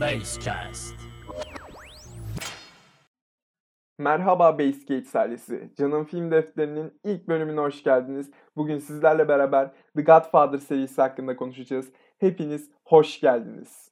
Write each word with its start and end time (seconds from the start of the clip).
Basecast. 0.00 0.94
Merhaba 3.98 4.58
Basegate 4.58 5.04
serisi. 5.04 5.70
Canım 5.78 6.04
Film 6.04 6.30
Defteri'nin 6.30 7.00
ilk 7.04 7.28
bölümüne 7.28 7.60
hoş 7.60 7.82
geldiniz. 7.82 8.30
Bugün 8.56 8.78
sizlerle 8.78 9.28
beraber 9.28 9.70
The 9.96 10.02
Godfather 10.02 10.58
serisi 10.58 11.02
hakkında 11.02 11.36
konuşacağız. 11.36 11.92
Hepiniz 12.18 12.70
hoş 12.84 13.20
geldiniz. 13.20 13.89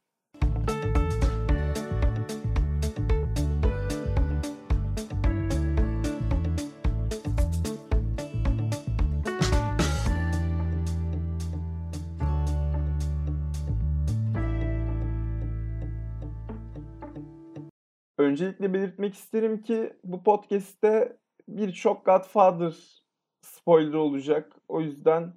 Öncelikle 18.38 18.74
belirtmek 18.74 19.14
isterim 19.14 19.62
ki 19.62 19.96
bu 20.04 20.22
podcast'te 20.22 21.16
birçok 21.48 22.06
Godfather 22.06 23.02
spoiler 23.40 23.94
olacak. 23.94 24.52
O 24.68 24.80
yüzden 24.80 25.34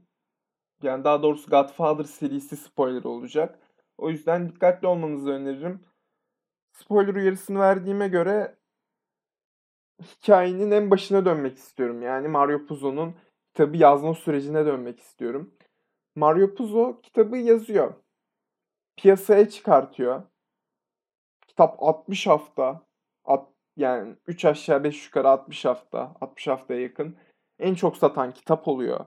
yani 0.84 1.04
daha 1.04 1.24
doğrusu 1.24 1.50
Godfather 1.50 2.04
serisi 2.04 2.58
spoiler 2.58 3.04
olacak. 3.04 3.60
O 3.98 4.10
yüzden 4.10 4.50
dikkatli 4.50 4.88
olmanızı 4.88 5.30
öneririm. 5.30 5.82
Spoiler 6.72 7.14
uyarısını 7.14 7.60
verdiğime 7.60 8.08
göre 8.08 8.58
hikayenin 10.02 10.72
en 10.72 10.92
başına 10.92 11.26
dönmek 11.26 11.58
istiyorum. 11.58 12.02
Yani 12.02 12.28
Mario 12.28 12.66
Puzo'nun 12.66 13.16
kitabı 13.48 13.78
yazma 13.78 14.14
sürecine 14.14 14.66
dönmek 14.66 15.00
istiyorum. 15.00 15.54
Mario 16.16 16.56
Puzo 16.56 17.02
kitabı 17.02 17.38
yazıyor. 17.38 17.94
Piyasaya 18.98 19.50
çıkartıyor. 19.50 20.24
Kitap 21.48 21.76
60 21.80 22.28
hafta. 22.28 22.91
Yani 23.78 24.16
3 24.28 24.46
aşağı 24.46 24.84
5 24.84 25.06
yukarı 25.06 25.30
60 25.30 25.66
hafta. 25.66 26.16
60 26.22 26.48
haftaya 26.48 26.82
yakın. 26.82 27.18
En 27.60 27.76
çok 27.76 27.98
satan 27.98 28.32
kitap 28.32 28.68
oluyor. 28.68 29.06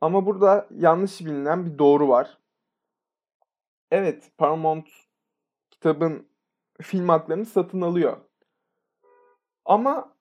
Ama 0.00 0.26
burada 0.26 0.68
yanlış 0.70 1.20
bilinen 1.20 1.66
bir 1.66 1.78
doğru 1.78 2.08
var. 2.08 2.38
Evet, 3.90 4.30
Paramount 4.38 4.88
kitabın 5.70 6.28
film 6.80 7.08
haklarını 7.08 7.46
satın 7.46 7.80
alıyor. 7.80 8.16
Ama 9.64 10.16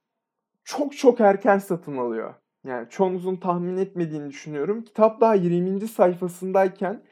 çok 0.64 0.98
çok 0.98 1.22
erken 1.22 1.58
satın 1.58 1.98
alıyor. 1.98 2.34
Yani 2.64 2.90
çoğunuzun 2.90 3.36
tahmin 3.36 3.78
etmediğini 3.78 4.30
düşünüyorum. 4.30 4.84
Kitap 4.84 5.22
daha 5.22 5.36
20. 5.36 5.88
sayfasındayken 5.88 7.04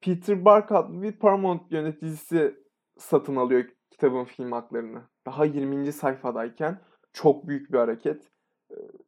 Peter 0.00 0.44
Bark 0.44 0.72
adlı 0.72 1.02
bir 1.02 1.12
Paramount 1.12 1.72
yöneticisi 1.72 2.64
satın 2.98 3.36
alıyor 3.36 3.64
kitabın 3.90 4.24
film 4.24 4.52
haklarını. 4.52 5.02
Daha 5.26 5.44
20. 5.44 5.92
sayfadayken 5.92 6.80
çok 7.12 7.48
büyük 7.48 7.72
bir 7.72 7.78
hareket. 7.78 8.30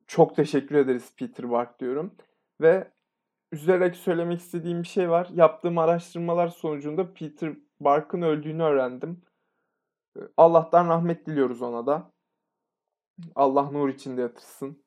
Çok 0.06 0.36
teşekkür 0.36 0.74
ederiz 0.74 1.16
Peter 1.16 1.50
Bark 1.50 1.80
diyorum. 1.80 2.14
Ve 2.60 2.92
üzülerek 3.52 3.96
söylemek 3.96 4.40
istediğim 4.40 4.82
bir 4.82 4.88
şey 4.88 5.10
var. 5.10 5.28
Yaptığım 5.32 5.78
araştırmalar 5.78 6.48
sonucunda 6.48 7.14
Peter 7.14 7.56
Bark'ın 7.80 8.22
öldüğünü 8.22 8.62
öğrendim. 8.62 9.22
Allah'tan 10.36 10.88
rahmet 10.88 11.26
diliyoruz 11.26 11.62
ona 11.62 11.86
da. 11.86 12.12
Allah 13.34 13.70
nur 13.70 13.88
içinde 13.88 14.20
yatırsın. 14.20 14.82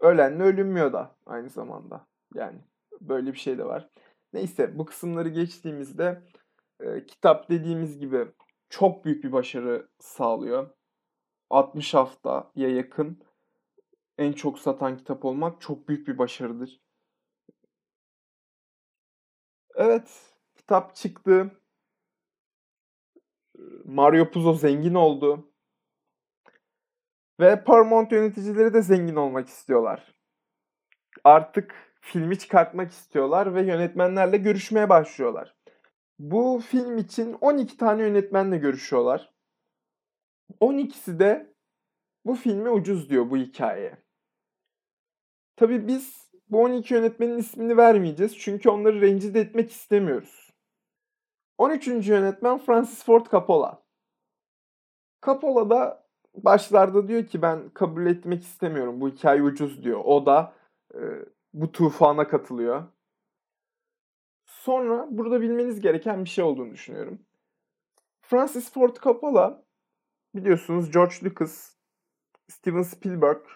Ölenle 0.00 0.42
ölünmüyor 0.42 0.92
da 0.92 1.16
aynı 1.26 1.50
zamanda. 1.50 2.06
Yani 2.34 2.58
böyle 3.00 3.32
bir 3.32 3.38
şey 3.38 3.58
de 3.58 3.64
var. 3.64 3.88
Neyse 4.32 4.78
bu 4.78 4.84
kısımları 4.84 5.28
geçtiğimizde 5.28 6.22
e, 6.80 7.06
kitap 7.06 7.50
dediğimiz 7.50 7.98
gibi 7.98 8.26
çok 8.68 9.04
büyük 9.04 9.24
bir 9.24 9.32
başarı 9.32 9.88
sağlıyor. 9.98 10.70
60 11.50 11.94
haftaya 11.94 12.68
yakın 12.68 13.22
en 14.18 14.32
çok 14.32 14.58
satan 14.58 14.96
kitap 14.96 15.24
olmak 15.24 15.60
çok 15.60 15.88
büyük 15.88 16.08
bir 16.08 16.18
başarıdır. 16.18 16.80
Evet, 19.74 20.34
kitap 20.56 20.94
çıktı. 20.94 21.50
Mario 23.84 24.30
Puzo 24.30 24.54
zengin 24.54 24.94
oldu. 24.94 25.52
Ve 27.40 27.64
Paramount 27.64 28.12
yöneticileri 28.12 28.74
de 28.74 28.82
zengin 28.82 29.16
olmak 29.16 29.48
istiyorlar. 29.48 30.14
Artık 31.24 31.74
filmi 32.00 32.38
çıkartmak 32.38 32.90
istiyorlar 32.92 33.54
ve 33.54 33.62
yönetmenlerle 33.62 34.36
görüşmeye 34.36 34.88
başlıyorlar. 34.88 35.54
Bu 36.18 36.62
film 36.66 36.98
için 36.98 37.32
12 37.32 37.76
tane 37.76 38.02
yönetmenle 38.02 38.56
görüşüyorlar. 38.58 39.34
12'si 40.60 41.18
de 41.18 41.54
bu 42.24 42.34
filmi 42.34 42.70
ucuz 42.70 43.10
diyor 43.10 43.30
bu 43.30 43.36
hikayeye. 43.36 43.98
Tabii 45.56 45.88
biz 45.88 46.30
bu 46.48 46.62
12 46.62 46.94
yönetmenin 46.94 47.38
ismini 47.38 47.76
vermeyeceğiz 47.76 48.38
çünkü 48.38 48.70
onları 48.70 49.00
rencide 49.00 49.40
etmek 49.40 49.70
istemiyoruz. 49.70 50.52
13. 51.58 52.08
yönetmen 52.08 52.58
Francis 52.58 53.04
Ford 53.04 53.26
Coppola. 53.26 53.82
Coppola 55.22 55.70
da 55.70 56.06
başlarda 56.34 57.08
diyor 57.08 57.26
ki 57.26 57.42
ben 57.42 57.70
kabul 57.70 58.06
etmek 58.06 58.42
istemiyorum 58.42 59.00
bu 59.00 59.08
hikaye 59.08 59.42
ucuz 59.42 59.84
diyor. 59.84 60.00
O 60.04 60.26
da 60.26 60.52
e, 60.94 61.00
bu 61.52 61.72
tufana 61.72 62.28
katılıyor. 62.28 62.84
Sonra 64.66 65.06
burada 65.10 65.40
bilmeniz 65.40 65.80
gereken 65.80 66.24
bir 66.24 66.28
şey 66.28 66.44
olduğunu 66.44 66.72
düşünüyorum. 66.72 67.26
Francis 68.20 68.72
Ford 68.72 68.96
Coppola 68.96 69.64
biliyorsunuz 70.34 70.90
George 70.90 71.14
Lucas, 71.24 71.76
Steven 72.48 72.82
Spielberg 72.82 73.46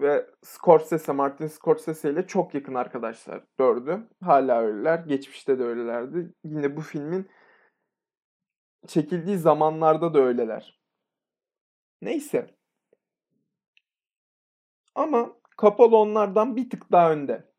ve 0.00 0.30
Scorsese, 0.42 1.12
Martin 1.12 1.46
Scorsese 1.46 2.10
ile 2.10 2.26
çok 2.26 2.54
yakın 2.54 2.74
arkadaşlar 2.74 3.44
dördü. 3.58 4.08
Hala 4.24 4.60
öyleler. 4.60 4.98
Geçmişte 4.98 5.58
de 5.58 5.62
öylelerdi. 5.62 6.34
Yine 6.44 6.76
bu 6.76 6.80
filmin 6.80 7.30
çekildiği 8.86 9.38
zamanlarda 9.38 10.14
da 10.14 10.18
öyleler. 10.18 10.80
Neyse. 12.02 12.56
Ama 14.94 15.36
Coppola 15.58 15.96
onlardan 15.96 16.56
bir 16.56 16.70
tık 16.70 16.92
daha 16.92 17.12
önde. 17.12 17.52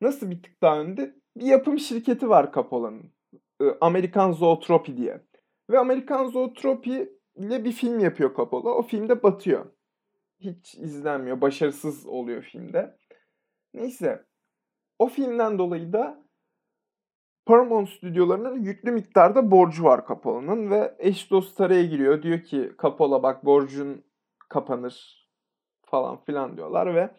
Nasıl 0.00 0.30
bir 0.30 0.42
tık 0.42 0.62
daha 0.62 0.80
önde? 0.80 1.21
Bir 1.36 1.46
yapım 1.46 1.78
şirketi 1.78 2.28
var 2.28 2.52
Coppola'nın. 2.52 3.12
Amerikan 3.80 4.32
Zootropi 4.32 4.96
diye. 4.96 5.20
Ve 5.70 5.78
Amerikan 5.78 6.26
Zootropi 6.26 7.12
ile 7.36 7.64
bir 7.64 7.72
film 7.72 8.00
yapıyor 8.00 8.34
Coppola. 8.36 8.70
O 8.70 8.82
filmde 8.82 9.22
batıyor. 9.22 9.66
Hiç 10.40 10.74
izlenmiyor. 10.74 11.40
Başarısız 11.40 12.06
oluyor 12.06 12.42
filmde. 12.42 12.96
Neyse. 13.74 14.26
O 14.98 15.08
filmden 15.08 15.58
dolayı 15.58 15.92
da 15.92 16.22
Paramount 17.46 17.88
stüdyolarının 17.88 18.62
yüklü 18.62 18.90
miktarda 18.90 19.50
borcu 19.50 19.84
var 19.84 20.06
Coppola'nın 20.06 20.70
ve 20.70 20.94
eş 20.98 21.30
dost 21.30 21.60
araya 21.60 21.84
giriyor. 21.84 22.22
Diyor 22.22 22.42
ki 22.42 22.72
Coppola 22.78 23.22
bak 23.22 23.44
borcun 23.44 24.04
kapanır 24.48 25.28
falan 25.84 26.24
filan 26.24 26.56
diyorlar 26.56 26.94
ve 26.94 27.10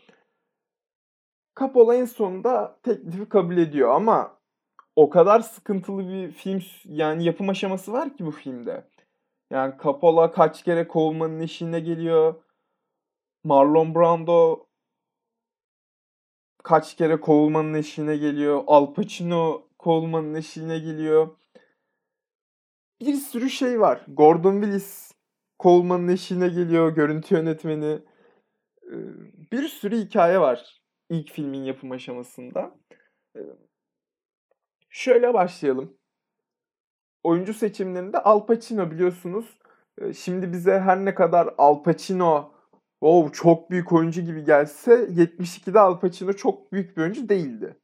Coppola 1.56 1.96
en 1.96 2.06
sonunda 2.06 2.80
teklifi 2.84 3.30
kabul 3.30 3.58
ediyor 3.58 3.90
ama 3.90 4.38
o 4.96 5.10
kadar 5.10 5.40
sıkıntılı 5.40 6.10
bir 6.10 6.32
film 6.32 6.62
yani 6.86 7.24
yapım 7.24 7.50
aşaması 7.50 7.94
var 7.94 8.18
ki 8.18 8.26
bu 8.26 8.32
filmde. 8.32 8.88
Yani 9.52 9.74
Coppola 9.84 10.32
kaç 10.32 10.64
kere 10.64 10.88
kovulmanın 10.88 11.40
işine 11.40 11.80
geliyor. 11.80 12.36
Marlon 13.44 13.96
Brando 13.96 14.68
kaç 16.64 16.96
kere 16.96 17.20
kovulmanın 17.20 17.74
eşiğine 17.74 18.18
geliyor. 18.18 18.64
Al 18.68 18.94
Pacino 18.94 19.68
kovulmanın 19.80 20.34
eşiğine 20.34 20.80
geliyor. 20.80 21.28
Bir 23.02 23.14
sürü 23.14 23.50
şey 23.50 23.80
var. 23.80 24.06
Gordon 24.08 24.62
Willis 24.62 25.12
kovulmanın 25.60 26.08
eşiğine 26.08 26.48
geliyor. 26.48 26.96
Görüntü 26.96 27.36
yönetmeni. 27.36 28.00
Bir 29.52 29.68
sürü 29.68 29.98
hikaye 29.98 30.40
var 30.40 30.83
ilk 31.10 31.32
filmin 31.32 31.64
yapım 31.64 31.92
aşamasında. 31.92 32.76
Şöyle 34.90 35.34
başlayalım. 35.34 35.98
Oyuncu 37.24 37.54
seçimlerinde 37.54 38.18
Al 38.18 38.46
Pacino 38.46 38.92
biliyorsunuz. 38.92 39.60
Şimdi 40.16 40.52
bize 40.52 40.80
her 40.80 41.06
ne 41.06 41.16
kadar 41.16 41.54
Al 41.58 41.84
Pacino 41.84 42.54
wow, 43.00 43.34
çok 43.34 43.72
büyük 43.72 43.92
oyuncu 43.92 44.22
gibi 44.22 44.44
gelse 44.44 44.92
72'de 44.94 45.80
Al 45.80 46.00
Pacino 46.00 46.34
çok 46.34 46.72
büyük 46.72 46.98
bir 46.98 47.02
oyuncu 47.02 47.30
değildi. 47.30 47.78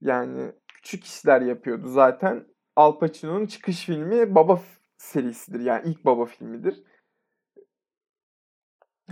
Yani 0.00 0.52
küçük 0.68 1.04
işler 1.04 1.40
yapıyordu 1.40 1.88
zaten. 1.88 2.46
Al 2.76 2.98
Pacino'nun 2.98 3.46
çıkış 3.46 3.84
filmi 3.84 4.34
Baba 4.34 4.60
serisidir. 4.98 5.60
Yani 5.60 5.88
ilk 5.88 6.04
Baba 6.04 6.24
filmidir. 6.24 6.82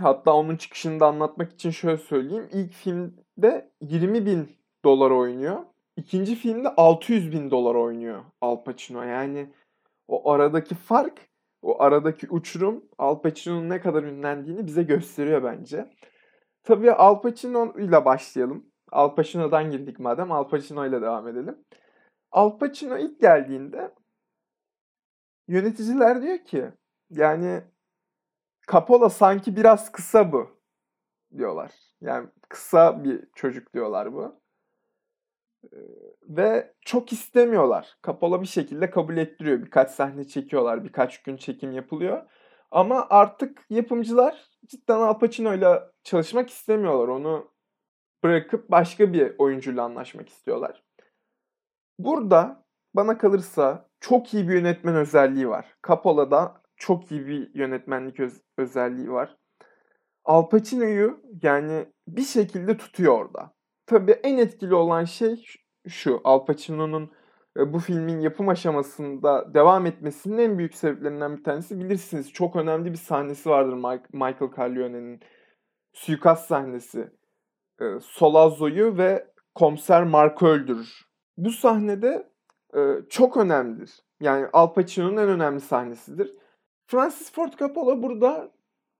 Hatta 0.01 0.33
onun 0.33 0.55
çıkışını 0.55 0.99
da 0.99 1.07
anlatmak 1.07 1.53
için 1.53 1.69
şöyle 1.71 1.97
söyleyeyim. 1.97 2.49
İlk 2.51 2.73
filmde 2.73 3.71
20 3.81 4.25
bin 4.25 4.49
dolar 4.85 5.11
oynuyor. 5.11 5.65
ikinci 5.95 6.35
filmde 6.35 6.69
600 6.69 7.31
bin 7.31 7.51
dolar 7.51 7.75
oynuyor 7.75 8.23
Al 8.41 8.63
Pacino. 8.63 9.03
Yani 9.03 9.53
o 10.07 10.31
aradaki 10.31 10.75
fark, 10.75 11.29
o 11.61 11.81
aradaki 11.81 12.27
uçurum 12.29 12.85
Al 12.97 13.21
Pacino'nun 13.21 13.69
ne 13.69 13.81
kadar 13.81 14.03
ünlendiğini 14.03 14.67
bize 14.67 14.83
gösteriyor 14.83 15.43
bence. 15.43 15.89
Tabii 16.63 16.91
Al 16.91 17.21
Pacino 17.21 17.73
ile 17.79 18.05
başlayalım. 18.05 18.65
Al 18.91 19.15
Pacino'dan 19.15 19.71
girdik 19.71 19.99
madem 19.99 20.31
Al 20.31 20.47
Pacino 20.49 20.85
ile 20.85 21.01
devam 21.01 21.27
edelim. 21.27 21.57
Al 22.31 22.57
Pacino 22.57 22.97
ilk 22.97 23.19
geldiğinde 23.19 23.91
yöneticiler 25.47 26.21
diyor 26.21 26.37
ki 26.37 26.65
yani 27.09 27.61
Coppola 28.71 29.09
sanki 29.09 29.55
biraz 29.55 29.91
kısa 29.91 30.31
bu 30.31 30.49
diyorlar. 31.37 31.71
Yani 32.01 32.29
kısa 32.49 33.03
bir 33.03 33.27
çocuk 33.35 33.73
diyorlar 33.73 34.13
bu. 34.13 34.41
Ve 36.23 36.73
çok 36.81 37.11
istemiyorlar. 37.11 37.97
Coppola 38.03 38.41
bir 38.41 38.47
şekilde 38.47 38.89
kabul 38.89 39.17
ettiriyor. 39.17 39.61
Birkaç 39.61 39.91
sahne 39.91 40.27
çekiyorlar. 40.27 40.83
Birkaç 40.83 41.23
gün 41.23 41.37
çekim 41.37 41.71
yapılıyor. 41.71 42.29
Ama 42.71 43.07
artık 43.09 43.65
yapımcılar 43.69 44.49
cidden 44.65 44.99
Al 44.99 45.19
Pacino 45.19 45.53
ile 45.53 45.79
çalışmak 46.03 46.49
istemiyorlar. 46.49 47.07
Onu 47.07 47.51
bırakıp 48.23 48.71
başka 48.71 49.13
bir 49.13 49.35
oyuncuyla 49.37 49.83
anlaşmak 49.83 50.29
istiyorlar. 50.29 50.83
Burada 51.99 52.65
bana 52.93 53.17
kalırsa 53.17 53.89
çok 53.99 54.33
iyi 54.33 54.49
bir 54.49 54.53
yönetmen 54.53 54.95
özelliği 54.95 55.49
var. 55.49 55.65
Cappola'da 55.87 56.60
çok 56.81 57.11
iyi 57.11 57.27
bir 57.27 57.55
yönetmenlik 57.55 58.19
öz- 58.19 58.41
özelliği 58.57 59.11
var. 59.11 59.37
Al 60.25 60.49
Pacino'yu 60.49 61.21
yani 61.43 61.85
bir 62.07 62.21
şekilde 62.21 62.77
tutuyor 62.77 63.19
orada. 63.19 63.53
Tabii 63.85 64.11
en 64.11 64.37
etkili 64.37 64.75
olan 64.75 65.03
şey 65.03 65.45
şu. 65.87 66.21
Al 66.23 66.45
Pacino'nun 66.45 67.11
bu 67.57 67.79
filmin 67.79 68.19
yapım 68.19 68.49
aşamasında 68.49 69.53
devam 69.53 69.85
etmesinin 69.85 70.37
en 70.37 70.57
büyük 70.57 70.75
sebeplerinden 70.75 71.37
bir 71.37 71.43
tanesi 71.43 71.79
bilirsiniz. 71.79 72.33
Çok 72.33 72.55
önemli 72.55 72.91
bir 72.91 72.97
sahnesi 72.97 73.49
vardır 73.49 73.73
Michael 74.13 74.51
Corleone'nin 74.55 75.19
suikast 75.93 76.47
sahnesi. 76.47 77.11
Solazzo'yu 78.01 78.97
ve 78.97 79.27
komiser 79.55 80.03
Mark'ı 80.03 80.45
öldürür. 80.45 81.05
Bu 81.37 81.49
sahnede 81.51 82.31
çok 83.09 83.37
önemlidir. 83.37 83.99
Yani 84.19 84.47
Al 84.53 84.73
Pacino'nun 84.73 85.17
en 85.17 85.29
önemli 85.29 85.61
sahnesidir. 85.61 86.40
Francis 86.91 87.31
Ford 87.31 87.53
Coppola 87.53 88.03
burada 88.03 88.51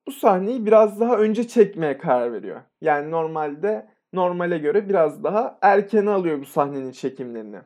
bu 0.07 0.11
sahneyi 0.11 0.65
biraz 0.65 0.99
daha 0.99 1.17
önce 1.17 1.47
çekmeye 1.47 1.97
karar 1.97 2.33
veriyor. 2.33 2.61
Yani 2.81 3.11
normalde 3.11 3.89
normale 4.13 4.57
göre 4.57 4.89
biraz 4.89 5.23
daha 5.23 5.59
erken 5.61 6.05
alıyor 6.05 6.41
bu 6.41 6.45
sahnenin 6.45 6.91
çekimlerini. 6.91 7.61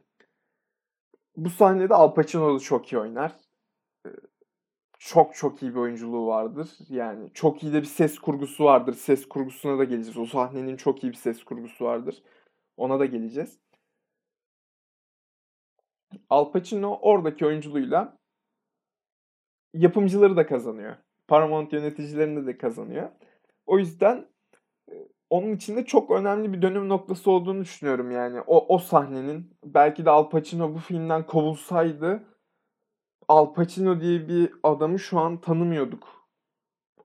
Bu 1.37 1.49
sahnede 1.49 1.93
Al 1.93 2.13
Pacino 2.13 2.55
da 2.55 2.59
çok 2.59 2.93
iyi 2.93 2.97
oynar. 2.99 3.31
Çok 4.99 5.35
çok 5.35 5.63
iyi 5.63 5.71
bir 5.71 5.79
oyunculuğu 5.79 6.27
vardır. 6.27 6.69
Yani 6.89 7.33
çok 7.33 7.63
iyi 7.63 7.73
de 7.73 7.81
bir 7.81 7.87
ses 7.87 8.19
kurgusu 8.19 8.63
vardır. 8.63 8.93
Ses 8.93 9.27
kurgusuna 9.27 9.77
da 9.77 9.83
geleceğiz. 9.83 10.17
O 10.17 10.25
sahnenin 10.25 10.77
çok 10.77 11.03
iyi 11.03 11.11
bir 11.11 11.17
ses 11.17 11.43
kurgusu 11.43 11.85
vardır. 11.85 12.23
Ona 12.77 12.99
da 12.99 13.05
geleceğiz. 13.05 13.59
Al 16.29 16.51
Pacino 16.51 16.99
oradaki 17.01 17.45
oyunculuğuyla 17.45 18.17
yapımcıları 19.75 20.37
da 20.37 20.47
kazanıyor. 20.47 20.95
Paramount 21.27 21.73
yöneticilerini 21.73 22.47
de 22.47 22.57
kazanıyor. 22.57 23.09
O 23.65 23.79
yüzden 23.79 24.25
onun 25.29 25.51
içinde 25.51 25.85
çok 25.85 26.11
önemli 26.11 26.53
bir 26.53 26.61
dönüm 26.61 26.89
noktası 26.89 27.31
olduğunu 27.31 27.61
düşünüyorum 27.61 28.11
yani. 28.11 28.41
O, 28.47 28.75
o 28.75 28.77
sahnenin 28.77 29.57
belki 29.63 30.05
de 30.05 30.09
Al 30.09 30.29
Pacino 30.29 30.73
bu 30.73 30.79
filmden 30.79 31.25
kovulsaydı 31.25 32.23
Al 33.27 33.53
Pacino 33.53 34.01
diye 34.01 34.27
bir 34.27 34.53
adamı 34.63 34.99
şu 34.99 35.19
an 35.19 35.41
tanımıyorduk. 35.41 36.27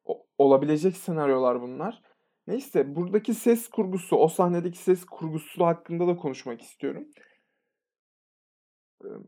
O, 0.04 0.26
olabilecek 0.38 0.96
senaryolar 0.96 1.62
bunlar. 1.62 2.02
Neyse 2.46 2.96
buradaki 2.96 3.34
ses 3.34 3.68
kurgusu, 3.68 4.16
o 4.16 4.28
sahnedeki 4.28 4.78
ses 4.78 5.04
kurgusu 5.04 5.66
hakkında 5.66 6.06
da 6.06 6.16
konuşmak 6.16 6.62
istiyorum. 6.62 7.08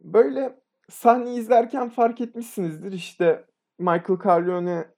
Böyle 0.01 0.62
sahneyi 0.93 1.39
izlerken 1.39 1.89
fark 1.89 2.21
etmişsinizdir 2.21 2.93
işte 2.93 3.45
Michael 3.79 4.19
Corleone 4.23 4.89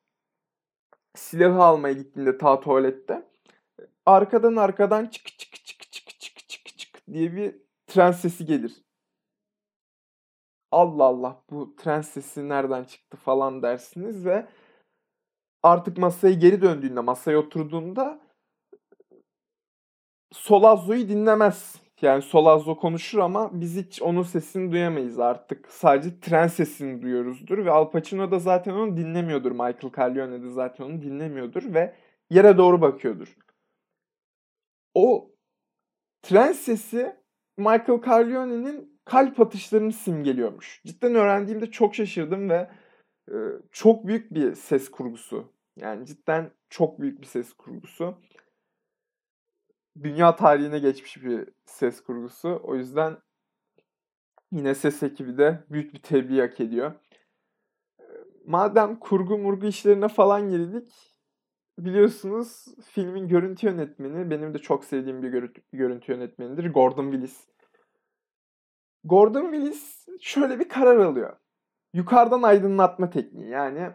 silahı 1.15 1.63
almaya 1.63 1.95
gittiğinde 1.95 2.39
ta 2.39 2.61
tuvalette 2.61 3.29
arkadan 4.07 4.57
arkadan 4.57 5.07
çık 5.07 5.27
çık 5.27 5.53
çık 5.53 5.93
çık 5.93 5.93
çık 6.21 6.49
çık 6.49 6.79
çık 6.79 7.07
diye 7.13 7.37
bir 7.37 7.57
tren 7.87 8.13
sesi 8.13 8.45
gelir. 8.45 8.85
Allah 10.71 11.05
Allah 11.05 11.43
bu 11.51 11.77
tren 11.77 12.01
sesi 12.01 12.49
nereden 12.49 12.85
çıktı 12.85 13.17
falan 13.17 13.63
dersiniz 13.63 14.27
ve 14.27 14.47
artık 15.63 15.99
masaya 15.99 16.35
geri 16.35 16.63
döndüğünde, 16.63 17.01
masaya 17.01 17.39
oturduğunda 17.39 18.21
Solazzo'yu 20.33 21.09
dinlemez. 21.09 21.84
Yani 22.03 22.23
Solazzo 22.23 22.77
konuşur 22.77 23.19
ama 23.19 23.51
biz 23.53 23.77
hiç 23.77 24.03
onun 24.03 24.23
sesini 24.23 24.73
duyamayız 24.73 25.19
artık. 25.19 25.69
Sadece 25.71 26.21
tren 26.21 26.47
sesini 26.47 27.03
duyuyoruzdur 27.03 27.65
ve 27.65 27.71
Al 27.71 27.91
Pacino 27.91 28.31
da 28.31 28.39
zaten 28.39 28.73
onu 28.73 28.97
dinlemiyordur. 28.97 29.53
Michael 29.53 29.93
Corleone 29.95 30.43
de 30.43 30.51
zaten 30.51 30.85
onu 30.85 31.03
dinlemiyordur 31.03 31.75
ve 31.75 31.95
yere 32.31 32.59
doğru 32.59 32.81
bakıyordur. 32.81 33.37
O 34.95 35.31
tren 36.23 36.53
sesi 36.53 37.17
Michael 37.57 38.01
Corleone'nin 38.05 39.01
kalp 39.05 39.41
atışlarını 39.41 39.93
simgeliyormuş. 39.93 40.83
Cidden 40.87 41.15
öğrendiğimde 41.15 41.71
çok 41.71 41.95
şaşırdım 41.95 42.51
ve 42.51 42.71
e, 43.29 43.37
çok 43.73 44.07
büyük 44.07 44.35
bir 44.35 44.55
ses 44.55 44.91
kurgusu. 44.91 45.53
Yani 45.77 46.07
cidden 46.07 46.51
çok 46.71 47.01
büyük 47.01 47.21
bir 47.21 47.27
ses 47.27 47.53
kurgusu. 47.53 48.19
Dünya 50.03 50.37
tarihine 50.37 50.79
geçmiş 50.79 51.25
bir 51.25 51.49
ses 51.67 52.03
kurgusu. 52.03 52.61
O 52.65 52.75
yüzden 52.75 53.17
yine 54.53 54.75
ses 54.75 55.03
ekibi 55.03 55.39
de 55.39 55.65
büyük 55.71 55.95
bir 55.95 56.03
tebliğ 56.03 56.41
hak 56.41 56.61
ediyor. 56.61 56.93
Madem 58.47 58.99
kurgu 58.99 59.39
murgu 59.39 59.67
işlerine 59.67 60.09
falan 60.09 60.51
girdik, 60.51 61.15
biliyorsunuz 61.79 62.65
filmin 62.85 63.29
görüntü 63.29 63.67
yönetmeni, 63.67 64.31
benim 64.31 64.55
de 64.55 64.59
çok 64.59 64.85
sevdiğim 64.85 65.23
bir 65.23 65.29
görüntü, 65.29 65.63
görüntü 65.73 66.13
yönetmenidir, 66.13 66.73
Gordon 66.73 67.11
Willis. 67.11 67.47
Gordon 69.05 69.53
Willis 69.53 70.07
şöyle 70.21 70.59
bir 70.61 70.69
karar 70.69 70.97
alıyor. 70.97 71.37
Yukarıdan 71.93 72.43
aydınlatma 72.43 73.11
tekniği 73.11 73.49
yani 73.49 73.91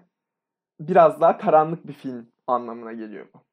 biraz 0.80 1.22
daha 1.22 1.38
karanlık 1.38 1.88
bir 1.88 1.94
film 1.94 2.32
anlamına 2.48 2.94
geliyor 2.94 3.28
bu. 3.34 3.49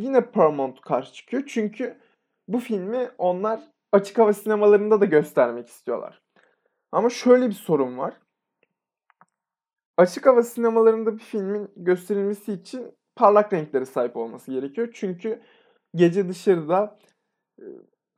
Yine 0.00 0.20
Paramount 0.20 0.80
karşı 0.80 1.12
çıkıyor 1.12 1.42
çünkü 1.46 1.98
bu 2.48 2.58
filmi 2.58 3.10
onlar 3.18 3.60
açık 3.92 4.18
hava 4.18 4.32
sinemalarında 4.32 5.00
da 5.00 5.04
göstermek 5.04 5.68
istiyorlar. 5.68 6.22
Ama 6.92 7.10
şöyle 7.10 7.48
bir 7.48 7.54
sorun 7.54 7.98
var. 7.98 8.14
Açık 9.96 10.26
hava 10.26 10.42
sinemalarında 10.42 11.14
bir 11.14 11.22
filmin 11.22 11.70
gösterilmesi 11.76 12.52
için 12.52 12.92
parlak 13.16 13.52
renklere 13.52 13.86
sahip 13.86 14.16
olması 14.16 14.52
gerekiyor. 14.52 14.88
Çünkü 14.94 15.42
gece 15.94 16.28
dışarıda 16.28 16.98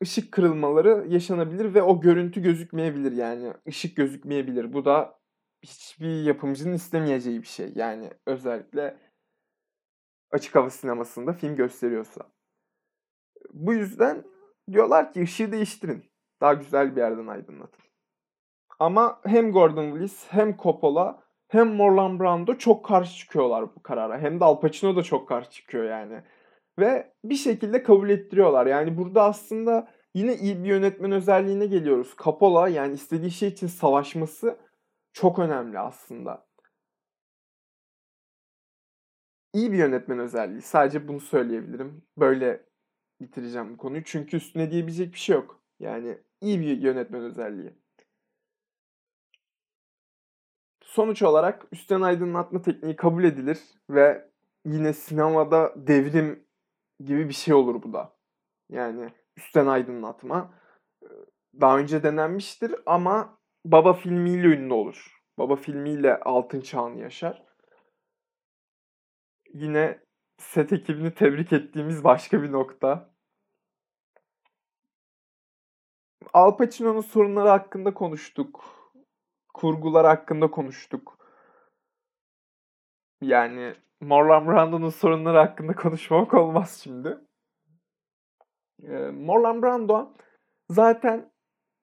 ışık 0.02 0.32
kırılmaları 0.32 1.06
yaşanabilir 1.08 1.74
ve 1.74 1.82
o 1.82 2.00
görüntü 2.00 2.42
gözükmeyebilir 2.42 3.12
yani 3.12 3.52
ışık 3.68 3.96
gözükmeyebilir. 3.96 4.72
Bu 4.72 4.84
da 4.84 5.18
hiçbir 5.62 6.22
yapımcının 6.22 6.74
istemeyeceği 6.74 7.42
bir 7.42 7.46
şey. 7.46 7.72
Yani 7.74 8.10
özellikle 8.26 8.96
açık 10.30 10.54
hava 10.54 10.70
sinemasında 10.70 11.32
film 11.32 11.56
gösteriyorsa. 11.56 12.22
Bu 13.52 13.74
yüzden 13.74 14.24
diyorlar 14.72 15.12
ki 15.12 15.22
ışığı 15.22 15.52
değiştirin. 15.52 16.04
Daha 16.40 16.54
güzel 16.54 16.96
bir 16.96 17.00
yerden 17.00 17.26
aydınlatın. 17.26 17.84
Ama 18.78 19.20
hem 19.24 19.52
Gordon 19.52 19.90
Willis 19.90 20.26
hem 20.28 20.56
Coppola 20.56 21.22
hem 21.48 21.76
Marlon 21.76 22.20
Brando 22.20 22.54
çok 22.54 22.84
karşı 22.84 23.16
çıkıyorlar 23.16 23.76
bu 23.76 23.82
karara. 23.82 24.18
Hem 24.18 24.40
de 24.40 24.44
Al 24.44 24.60
Pacino 24.60 24.96
da 24.96 25.02
çok 25.02 25.28
karşı 25.28 25.50
çıkıyor 25.50 25.84
yani. 25.84 26.22
Ve 26.78 27.12
bir 27.24 27.34
şekilde 27.34 27.82
kabul 27.82 28.08
ettiriyorlar. 28.08 28.66
Yani 28.66 28.98
burada 28.98 29.22
aslında 29.22 29.88
yine 30.14 30.34
iyi 30.34 30.64
bir 30.64 30.68
yönetmen 30.68 31.12
özelliğine 31.12 31.66
geliyoruz. 31.66 32.14
Coppola 32.18 32.68
yani 32.68 32.94
istediği 32.94 33.30
şey 33.30 33.48
için 33.48 33.66
savaşması 33.66 34.58
çok 35.12 35.38
önemli 35.38 35.78
aslında. 35.78 36.47
İyi 39.58 39.72
bir 39.72 39.78
yönetmen 39.78 40.18
özelliği. 40.18 40.62
Sadece 40.62 41.08
bunu 41.08 41.20
söyleyebilirim. 41.20 42.02
Böyle 42.18 42.64
bitireceğim 43.20 43.72
bu 43.72 43.76
konuyu. 43.76 44.04
Çünkü 44.04 44.36
üstüne 44.36 44.70
diyebilecek 44.70 45.12
bir 45.12 45.18
şey 45.18 45.36
yok. 45.36 45.60
Yani 45.80 46.18
iyi 46.40 46.60
bir 46.60 46.78
yönetmen 46.78 47.22
özelliği. 47.22 47.74
Sonuç 50.82 51.22
olarak 51.22 51.66
üstten 51.72 52.00
aydınlatma 52.00 52.62
tekniği 52.62 52.96
kabul 52.96 53.24
edilir 53.24 53.58
ve 53.90 54.30
yine 54.64 54.92
sinemada 54.92 55.74
devrim 55.76 56.44
gibi 57.04 57.28
bir 57.28 57.34
şey 57.34 57.54
olur 57.54 57.82
bu 57.82 57.92
da. 57.92 58.16
Yani 58.68 59.12
üstten 59.36 59.66
aydınlatma. 59.66 60.54
daha 61.60 61.78
önce 61.78 62.02
denenmiştir 62.02 62.74
ama 62.86 63.38
Baba 63.64 63.92
filmiyle 63.92 64.46
ünlü 64.46 64.74
olur. 64.74 65.22
Baba 65.38 65.56
filmiyle 65.56 66.20
altın 66.20 66.60
çağını 66.60 67.00
yaşar. 67.00 67.47
Yine 69.58 69.98
set 70.38 70.72
ekibini 70.72 71.14
tebrik 71.14 71.52
ettiğimiz 71.52 72.04
başka 72.04 72.42
bir 72.42 72.52
nokta. 72.52 73.10
Al 76.32 76.56
Pacino'nun 76.56 77.00
sorunları 77.00 77.48
hakkında 77.48 77.94
konuştuk. 77.94 78.64
Kurgular 79.54 80.06
hakkında 80.06 80.50
konuştuk. 80.50 81.18
Yani 83.22 83.74
Marlon 84.00 84.46
Brando'nun 84.46 84.90
sorunları 84.90 85.38
hakkında 85.38 85.74
konuşmamak 85.74 86.34
olmaz 86.34 86.80
şimdi. 86.84 87.18
Ee, 88.82 89.10
Marlon 89.10 89.62
Brando 89.62 90.14
zaten 90.70 91.32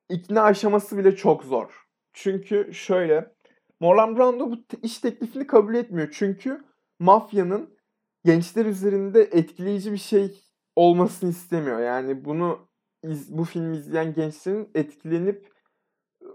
ikna 0.09 0.43
aşaması 0.43 0.97
bile 0.97 1.15
çok 1.15 1.43
zor. 1.43 1.87
Çünkü 2.13 2.73
şöyle 2.73 3.35
Marlon 3.79 4.17
Brando 4.17 4.51
bu 4.51 4.57
iş 4.81 4.99
teklifini 4.99 5.47
kabul 5.47 5.75
etmiyor. 5.75 6.09
Çünkü 6.11 6.74
mafyanın 6.99 7.77
gençler 8.25 8.65
üzerinde 8.65 9.21
etkileyici 9.21 9.91
bir 9.91 9.97
şey 9.97 10.41
olmasını 10.75 11.29
istemiyor. 11.29 11.79
Yani 11.79 12.25
bunu 12.25 12.67
bu 13.29 13.43
filmi 13.43 13.77
izleyen 13.77 14.13
gençlerin 14.13 14.71
etkilenip 14.75 15.53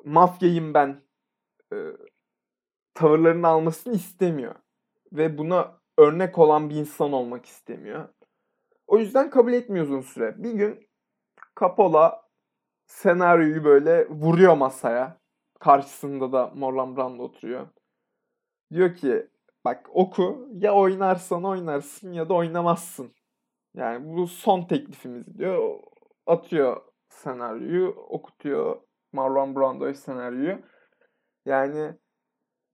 mafyayım 0.04 0.74
ben 0.74 1.02
e, 1.72 1.76
tavırlarını 2.94 3.46
almasını 3.46 3.94
istemiyor. 3.94 4.54
Ve 5.12 5.38
buna 5.38 5.80
örnek 5.98 6.38
olan 6.38 6.70
bir 6.70 6.74
insan 6.74 7.12
olmak 7.12 7.46
istemiyor. 7.46 8.08
O 8.86 8.98
yüzden 8.98 9.30
kabul 9.30 9.52
etmiyor 9.52 9.86
uzun 9.86 10.00
süre. 10.00 10.34
Bir 10.42 10.52
gün 10.52 10.88
Coppola 11.56 12.28
senaryoyu 12.86 13.64
böyle 13.64 14.08
vuruyor 14.08 14.56
masaya. 14.56 15.20
Karşısında 15.60 16.32
da 16.32 16.52
Marlon 16.54 16.96
Brando 16.96 17.22
oturuyor. 17.22 17.68
Diyor 18.72 18.94
ki 18.94 19.29
bak 19.64 19.86
oku 19.92 20.48
ya 20.52 20.74
oynarsan 20.74 21.44
oynarsın 21.44 22.12
ya 22.12 22.28
da 22.28 22.34
oynamazsın. 22.34 23.14
Yani 23.74 24.16
bu 24.16 24.26
son 24.26 24.66
teklifimiz 24.66 25.38
diyor. 25.38 25.80
Atıyor 26.26 26.82
senaryoyu, 27.08 27.88
okutuyor 27.88 28.80
Marlon 29.12 29.56
Brando'ya 29.56 29.94
senaryoyu. 29.94 30.62
Yani 31.46 31.94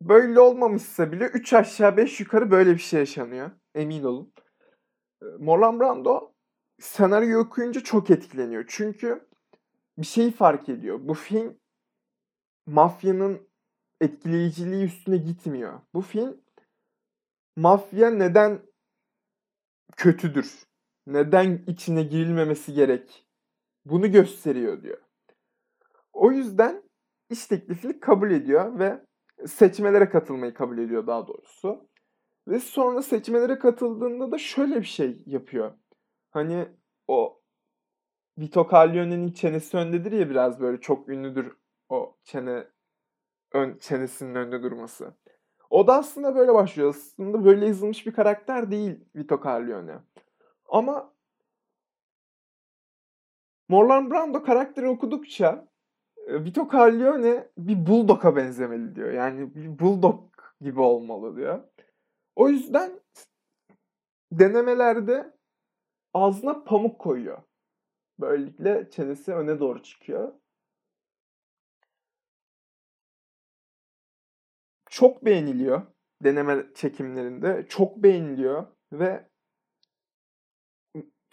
böyle 0.03 0.41
olmamışsa 0.41 1.13
bile 1.13 1.25
3 1.25 1.53
aşağı 1.53 1.97
5 1.97 2.21
yukarı 2.21 2.51
böyle 2.51 2.75
bir 2.75 2.79
şey 2.79 3.01
yaşanıyor. 3.01 3.51
Emin 3.75 4.05
olun. 4.05 4.33
Marlon 5.39 5.81
Brando 5.81 6.33
senaryo 6.81 7.41
okuyunca 7.41 7.81
çok 7.81 8.11
etkileniyor. 8.11 8.65
Çünkü 8.69 9.29
bir 9.99 10.07
şeyi 10.07 10.33
fark 10.33 10.69
ediyor. 10.69 10.99
Bu 11.03 11.15
film 11.15 11.59
mafyanın 12.67 13.49
etkileyiciliği 14.01 14.85
üstüne 14.85 15.17
gitmiyor. 15.17 15.81
Bu 15.95 16.01
film 16.01 16.41
mafya 17.57 18.11
neden 18.11 18.63
kötüdür? 19.97 20.67
Neden 21.07 21.65
içine 21.67 22.03
girilmemesi 22.03 22.75
gerek? 22.75 23.27
Bunu 23.85 24.13
gösteriyor 24.13 24.83
diyor. 24.83 24.99
O 26.13 26.33
yüzden 26.33 26.83
iş 27.31 27.47
teklifini 27.47 28.01
kabul 28.01 28.31
ediyor 28.31 28.79
ve 28.79 29.05
seçmelere 29.47 30.09
katılmayı 30.09 30.55
kabul 30.55 30.79
ediyor 30.79 31.07
daha 31.07 31.27
doğrusu. 31.27 31.89
Ve 32.49 32.61
sonra 32.61 33.03
seçmelere 33.03 33.59
katıldığında 33.59 34.33
da 34.33 34.39
şöyle 34.39 34.77
bir 34.77 34.87
şey 34.87 35.23
yapıyor. 35.27 35.73
Hani 36.31 36.69
o 37.09 37.43
Vito 38.39 38.69
Corleone'nin 38.71 39.33
çenesi 39.33 39.77
öndedir 39.77 40.13
ya 40.13 40.31
biraz 40.31 40.61
böyle 40.61 40.81
çok 40.81 41.09
ünlüdür 41.09 41.57
o 41.89 42.17
çene 42.25 42.67
ön, 43.53 43.79
çenesinin 43.79 44.35
önünde 44.35 44.63
durması. 44.63 45.15
O 45.77 45.87
da 45.87 45.95
aslında 45.95 46.37
böyle 46.37 46.55
başlıyor. 46.55 46.89
Aslında 46.91 47.45
böyle 47.45 47.67
yazılmış 47.67 48.07
bir 48.07 48.13
karakter 48.13 48.71
değil 48.71 49.01
Vito 49.17 49.41
Corleone. 49.43 49.99
Ama 50.69 51.13
Marlon 53.69 54.11
Brando 54.11 54.43
karakteri 54.43 54.89
okudukça 54.89 55.69
e, 56.27 56.45
Vito 56.45 56.69
Corleone 56.69 57.49
bir 57.59 57.87
bulldog'a 57.87 58.37
benzemeli 58.37 58.95
diyor. 58.95 59.13
Yani 59.13 59.55
bir 59.55 59.79
bulldog 59.79 60.21
gibi 60.61 60.81
olmalı 60.81 61.37
diyor. 61.37 61.61
O 62.37 62.49
yüzden 62.49 63.01
denemelerde 64.33 65.33
ağzına 66.15 66.65
pamuk 66.65 66.99
koyuyor. 66.99 67.39
Böylelikle 68.21 68.91
çenesi 68.91 69.35
öne 69.35 69.61
doğru 69.61 69.83
çıkıyor. 69.83 70.33
Çok 74.97 75.25
beğeniliyor 75.25 75.83
deneme 76.25 76.67
çekimlerinde. 76.75 77.67
Çok 77.69 77.97
beğeniliyor 77.97 78.67
ve 78.93 79.29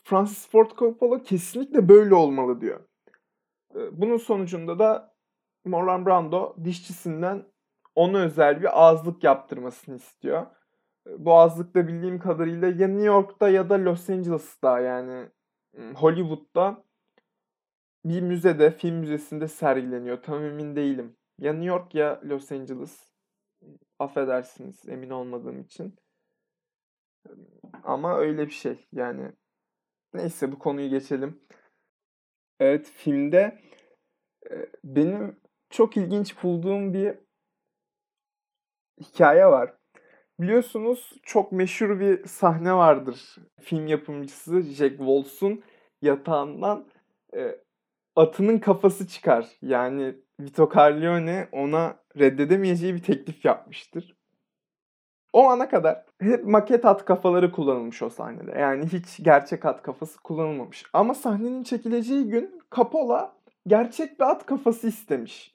Francis 0.04 0.50
Ford 0.50 0.72
Coppola 0.78 1.24
kesinlikle 1.24 1.90
böyle 1.90 2.16
olmalı 2.16 2.62
diyor. 2.62 2.80
Bunun 3.92 4.18
sonucunda 4.18 4.80
da 4.80 5.16
Marlon 5.66 6.06
Brando 6.06 6.56
dişçisinden 6.64 7.46
ona 7.96 8.18
özel 8.18 8.62
bir 8.62 8.84
ağızlık 8.84 9.24
yaptırmasını 9.24 9.96
istiyor. 9.96 10.46
Bu 11.18 11.34
ağızlık 11.34 11.76
bildiğim 11.76 12.20
kadarıyla 12.20 12.68
ya 12.68 12.88
New 12.88 13.06
York'ta 13.06 13.50
ya 13.50 13.70
da 13.70 13.86
Los 13.86 14.10
Angeles'ta 14.10 14.80
yani 14.80 15.30
Hollywood'da 15.96 16.84
bir 18.06 18.22
müzede, 18.22 18.72
film 18.72 18.96
müzesinde 18.96 19.48
sergileniyor. 19.48 20.22
Tam 20.22 20.44
emin 20.44 20.76
değilim. 20.76 21.16
Ya 21.40 21.54
New 21.54 21.68
York 21.68 21.96
ya 21.96 22.22
Los 22.24 22.52
Angeles. 22.52 23.13
Affedersiniz 24.00 24.90
emin 24.90 25.10
olmadığım 25.10 25.62
için. 25.62 25.96
Ama 27.84 28.18
öyle 28.18 28.46
bir 28.46 28.52
şey 28.52 28.88
yani. 28.92 29.32
Neyse 30.14 30.52
bu 30.52 30.60
konuyu 30.60 30.90
geçelim. 30.90 31.42
Evet 32.60 32.92
filmde 32.96 33.60
benim 34.84 35.40
çok 35.70 35.98
ilginç 35.98 36.44
bulduğum 36.44 36.94
bir 36.94 37.16
hikaye 39.02 39.46
var. 39.46 39.74
Biliyorsunuz 40.40 41.14
çok 41.24 41.52
meşhur 41.52 42.00
bir 42.00 42.26
sahne 42.26 42.74
vardır. 42.74 43.36
Film 43.62 43.88
yapımcısı 43.88 44.62
Jack 44.62 44.98
Wolf'un 44.98 45.64
yatağından 46.02 46.88
e, 47.36 47.60
atının 48.16 48.60
kafası 48.60 49.08
çıkar. 49.08 49.48
Yani 49.62 50.16
Vito 50.40 50.70
Corleone 50.74 51.48
ona 51.52 51.96
reddedemeyeceği 52.20 52.96
bir 52.96 53.04
teklif 53.04 53.46
yapmıştır. 53.46 54.16
O 55.34 55.50
ana 55.50 55.70
kadar 55.70 56.06
hep 56.22 56.46
maket 56.46 56.86
at 56.86 57.06
kafaları 57.06 57.52
kullanılmış 57.52 58.02
o 58.02 58.10
sahnede. 58.10 58.60
Yani 58.60 58.86
hiç 58.86 59.24
gerçek 59.24 59.66
at 59.66 59.82
kafası 59.82 60.20
kullanılmamış. 60.20 60.86
Ama 60.94 61.14
sahnenin 61.14 61.64
çekileceği 61.64 62.26
gün 62.26 62.62
Coppola 62.72 63.36
gerçek 63.68 64.20
bir 64.20 64.26
at 64.26 64.46
kafası 64.46 64.88
istemiş. 64.88 65.54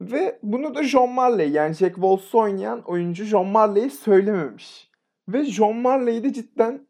Ve 0.00 0.38
bunu 0.42 0.74
da 0.74 0.82
John 0.82 1.10
Marley 1.10 1.50
yani 1.50 1.74
Jack 1.74 1.94
Wolf'u 1.94 2.38
oynayan 2.38 2.82
oyuncu 2.82 3.24
John 3.24 3.46
Marley 3.46 3.90
söylememiş. 3.90 4.90
Ve 5.28 5.44
John 5.44 5.76
Marley 5.76 6.24
de 6.24 6.32
cidden 6.32 6.86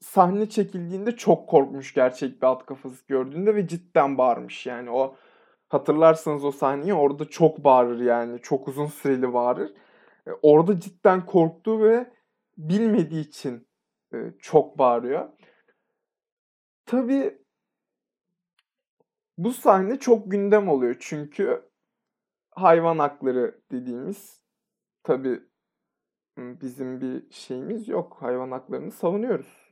sahne 0.00 0.48
çekildiğinde 0.48 1.16
çok 1.16 1.48
korkmuş 1.48 1.94
gerçek 1.94 2.42
bir 2.42 2.46
at 2.46 2.66
kafası 2.66 3.06
gördüğünde 3.06 3.54
ve 3.54 3.68
cidden 3.68 4.18
bağırmış. 4.18 4.66
Yani 4.66 4.90
o 4.90 5.16
hatırlarsanız 5.68 6.44
o 6.44 6.50
sahneyi 6.50 6.94
orada 6.94 7.24
çok 7.24 7.64
bağırır 7.64 8.00
yani 8.00 8.40
çok 8.42 8.68
uzun 8.68 8.86
süreli 8.86 9.32
bağırır. 9.32 9.74
E, 10.26 10.30
orada 10.42 10.80
cidden 10.80 11.26
korktu 11.26 11.82
ve 11.82 12.12
bilmediği 12.58 13.20
için 13.20 13.68
e, 14.14 14.16
çok 14.40 14.78
bağırıyor. 14.78 15.28
Tabii 16.86 17.38
bu 19.38 19.52
sahne 19.52 19.98
çok 19.98 20.30
gündem 20.30 20.68
oluyor 20.68 20.96
çünkü 21.00 21.70
hayvan 22.50 22.98
hakları 22.98 23.60
dediğimiz 23.72 24.42
tabi 25.02 25.40
bizim 26.38 27.00
bir 27.00 27.30
şeyimiz 27.30 27.88
yok. 27.88 28.16
Hayvan 28.20 28.50
haklarını 28.50 28.92
savunuyoruz 28.92 29.67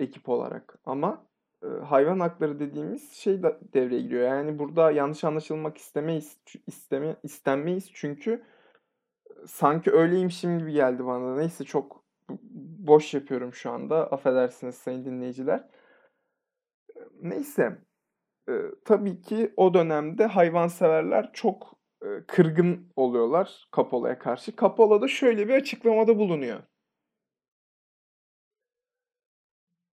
ekip 0.00 0.28
olarak. 0.28 0.78
Ama 0.84 1.26
e, 1.62 1.66
hayvan 1.66 2.20
hakları 2.20 2.60
dediğimiz 2.60 3.12
şey 3.12 3.42
de 3.42 3.58
devreye 3.74 4.02
giriyor. 4.02 4.28
Yani 4.28 4.58
burada 4.58 4.90
yanlış 4.90 5.24
anlaşılmak 5.24 5.78
istemeyiz, 5.78 6.38
isteme, 6.66 7.16
istenmeyiz 7.22 7.90
çünkü 7.94 8.42
sanki 9.46 9.92
öyleymişim 9.92 10.58
gibi 10.58 10.72
geldi 10.72 11.06
bana. 11.06 11.36
Neyse 11.36 11.64
çok 11.64 12.04
boş 12.78 13.14
yapıyorum 13.14 13.54
şu 13.54 13.70
anda. 13.70 14.12
Affedersiniz 14.12 14.74
sayın 14.74 15.04
dinleyiciler. 15.04 15.68
Neyse. 17.22 17.78
E, 18.48 18.52
tabii 18.84 19.20
ki 19.20 19.52
o 19.56 19.74
dönemde 19.74 20.26
hayvanseverler 20.26 21.30
çok 21.32 21.78
e, 22.02 22.06
kırgın 22.26 22.92
oluyorlar 22.96 23.68
Capola'ya 23.76 24.18
karşı. 24.18 24.56
Capola 24.56 25.02
da 25.02 25.08
şöyle 25.08 25.48
bir 25.48 25.54
açıklamada 25.54 26.18
bulunuyor. 26.18 26.60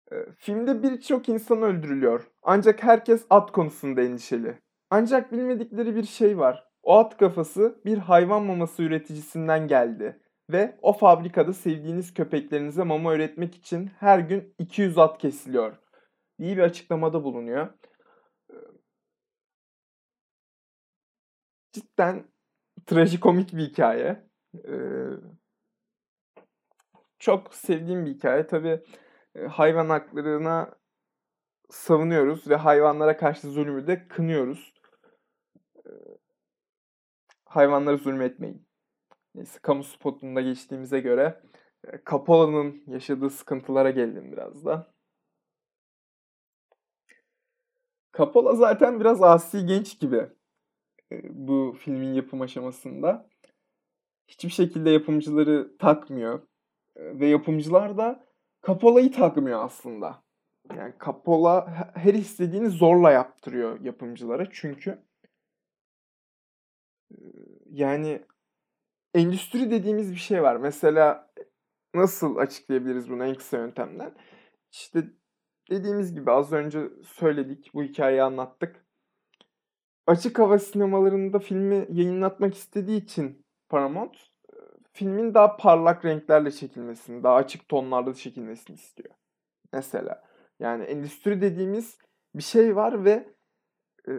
filmde 0.37 0.83
birçok 0.83 1.29
insan 1.29 1.61
öldürülüyor. 1.61 2.31
Ancak 2.43 2.83
herkes 2.83 3.25
at 3.29 3.51
konusunda 3.51 4.01
endişeli. 4.01 4.61
Ancak 4.89 5.31
bilmedikleri 5.31 5.95
bir 5.95 6.03
şey 6.03 6.37
var. 6.37 6.67
O 6.83 6.97
at 6.97 7.17
kafası 7.17 7.81
bir 7.85 7.97
hayvan 7.97 8.43
maması 8.43 8.83
üreticisinden 8.83 9.67
geldi 9.67 10.21
ve 10.49 10.77
o 10.81 10.93
fabrikada 10.93 11.53
sevdiğiniz 11.53 12.13
köpeklerinize 12.13 12.83
mama 12.83 13.15
üretmek 13.15 13.55
için 13.55 13.91
her 13.99 14.19
gün 14.19 14.55
200 14.59 14.97
at 14.97 15.17
kesiliyor 15.17 15.77
diye 16.39 16.57
bir 16.57 16.61
açıklamada 16.61 17.23
bulunuyor. 17.23 17.67
Cidden 21.71 22.23
trajikomik 22.85 23.53
bir 23.53 23.63
hikaye. 23.63 24.29
Ee, 24.55 24.71
çok 27.19 27.55
sevdiğim 27.55 28.05
bir 28.05 28.11
hikaye. 28.11 28.47
Tabii 28.47 28.83
hayvan 29.49 29.89
haklarına 29.89 30.75
savunuyoruz 31.69 32.47
ve 32.47 32.55
hayvanlara 32.55 33.17
karşı 33.17 33.47
zulmü 33.47 33.87
de 33.87 34.07
kınıyoruz. 34.07 34.73
Hayvanlara 37.45 37.97
zulmetmeyin. 37.97 38.67
Neyse 39.35 39.59
kamu 39.61 39.83
spotunda 39.83 40.41
geçtiğimize 40.41 40.99
göre 40.99 41.41
Capola'nın 42.11 42.83
yaşadığı 42.87 43.29
sıkıntılara 43.29 43.89
gelelim 43.89 44.31
biraz 44.31 44.65
da. 44.65 44.93
Coppola 48.13 48.55
zaten 48.55 48.99
biraz 48.99 49.23
asi 49.23 49.65
genç 49.65 49.99
gibi 49.99 50.29
bu 51.23 51.75
filmin 51.79 52.13
yapım 52.13 52.41
aşamasında. 52.41 53.29
Hiçbir 54.27 54.49
şekilde 54.49 54.89
yapımcıları 54.89 55.77
takmıyor. 55.77 56.47
Ve 56.95 57.27
yapımcılar 57.27 57.97
da 57.97 58.30
Coppola'yı 58.63 59.11
takmıyor 59.11 59.65
aslında. 59.65 60.23
Yani 60.77 60.93
Coppola 60.99 61.67
her 61.95 62.13
istediğini 62.13 62.69
zorla 62.69 63.11
yaptırıyor 63.11 63.79
yapımcılara. 63.79 64.51
Çünkü 64.51 65.03
yani 67.69 68.25
endüstri 69.13 69.71
dediğimiz 69.71 70.11
bir 70.11 70.17
şey 70.17 70.43
var. 70.43 70.55
Mesela 70.55 71.31
nasıl 71.93 72.37
açıklayabiliriz 72.37 73.09
bunu 73.09 73.25
en 73.25 73.35
kısa 73.35 73.57
yöntemden? 73.57 74.15
İşte 74.71 75.03
dediğimiz 75.69 76.13
gibi 76.13 76.31
az 76.31 76.53
önce 76.53 76.89
söyledik, 77.03 77.71
bu 77.73 77.83
hikayeyi 77.83 78.23
anlattık. 78.23 78.85
Açık 80.07 80.39
hava 80.39 80.59
sinemalarında 80.59 81.39
filmi 81.39 81.87
yayınlatmak 81.89 82.55
istediği 82.55 83.03
için 83.03 83.45
Paramount 83.69 84.30
filmin 84.93 85.33
daha 85.33 85.57
parlak 85.57 86.05
renklerle 86.05 86.51
çekilmesini, 86.51 87.23
daha 87.23 87.35
açık 87.35 87.69
tonlarda 87.69 88.13
çekilmesini 88.13 88.75
istiyor. 88.75 89.13
Mesela 89.73 90.23
yani 90.59 90.83
endüstri 90.83 91.41
dediğimiz 91.41 91.97
bir 92.35 92.43
şey 92.43 92.75
var 92.75 93.05
ve 93.05 93.33
e, 94.07 94.11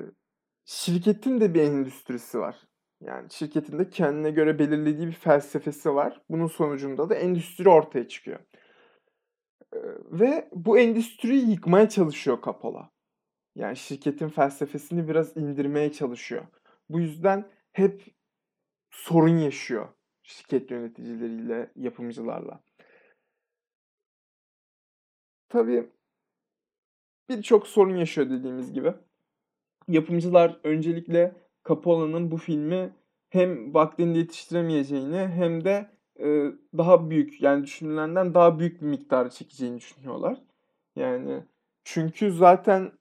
şirketin 0.64 1.40
de 1.40 1.54
bir 1.54 1.62
endüstrisi 1.62 2.38
var. 2.38 2.56
Yani 3.00 3.30
şirketin 3.30 3.78
de 3.78 3.90
kendine 3.90 4.30
göre 4.30 4.58
belirlediği 4.58 5.06
bir 5.06 5.12
felsefesi 5.12 5.94
var. 5.94 6.22
Bunun 6.30 6.46
sonucunda 6.46 7.10
da 7.10 7.14
endüstri 7.14 7.68
ortaya 7.68 8.08
çıkıyor. 8.08 8.40
E, 9.72 9.78
ve 10.10 10.48
bu 10.52 10.78
endüstriyi 10.78 11.50
yıkmaya 11.50 11.88
çalışıyor 11.88 12.42
Coppola. 12.42 12.90
Yani 13.54 13.76
şirketin 13.76 14.28
felsefesini 14.28 15.08
biraz 15.08 15.36
indirmeye 15.36 15.92
çalışıyor. 15.92 16.44
Bu 16.88 17.00
yüzden 17.00 17.50
hep 17.72 18.14
sorun 18.90 19.38
yaşıyor 19.38 19.88
şirket 20.22 20.70
yöneticileriyle, 20.70 21.70
yapımcılarla. 21.76 22.60
Tabii 25.48 25.90
birçok 27.28 27.66
sorun 27.66 27.96
yaşıyor 27.96 28.30
dediğimiz 28.30 28.72
gibi. 28.72 28.94
Yapımcılar 29.88 30.60
öncelikle 30.64 31.32
Coppola'nın 31.64 32.30
bu 32.30 32.36
filmi 32.36 32.92
hem 33.28 33.74
vaktinde 33.74 34.18
yetiştiremeyeceğini 34.18 35.18
hem 35.18 35.64
de 35.64 35.90
e, 36.20 36.52
daha 36.78 37.10
büyük 37.10 37.42
yani 37.42 37.64
düşünülenden 37.64 38.34
daha 38.34 38.58
büyük 38.58 38.82
bir 38.82 38.86
miktar 38.86 39.30
çekeceğini 39.30 39.76
düşünüyorlar. 39.76 40.38
Yani 40.96 41.44
çünkü 41.84 42.32
zaten 42.32 42.92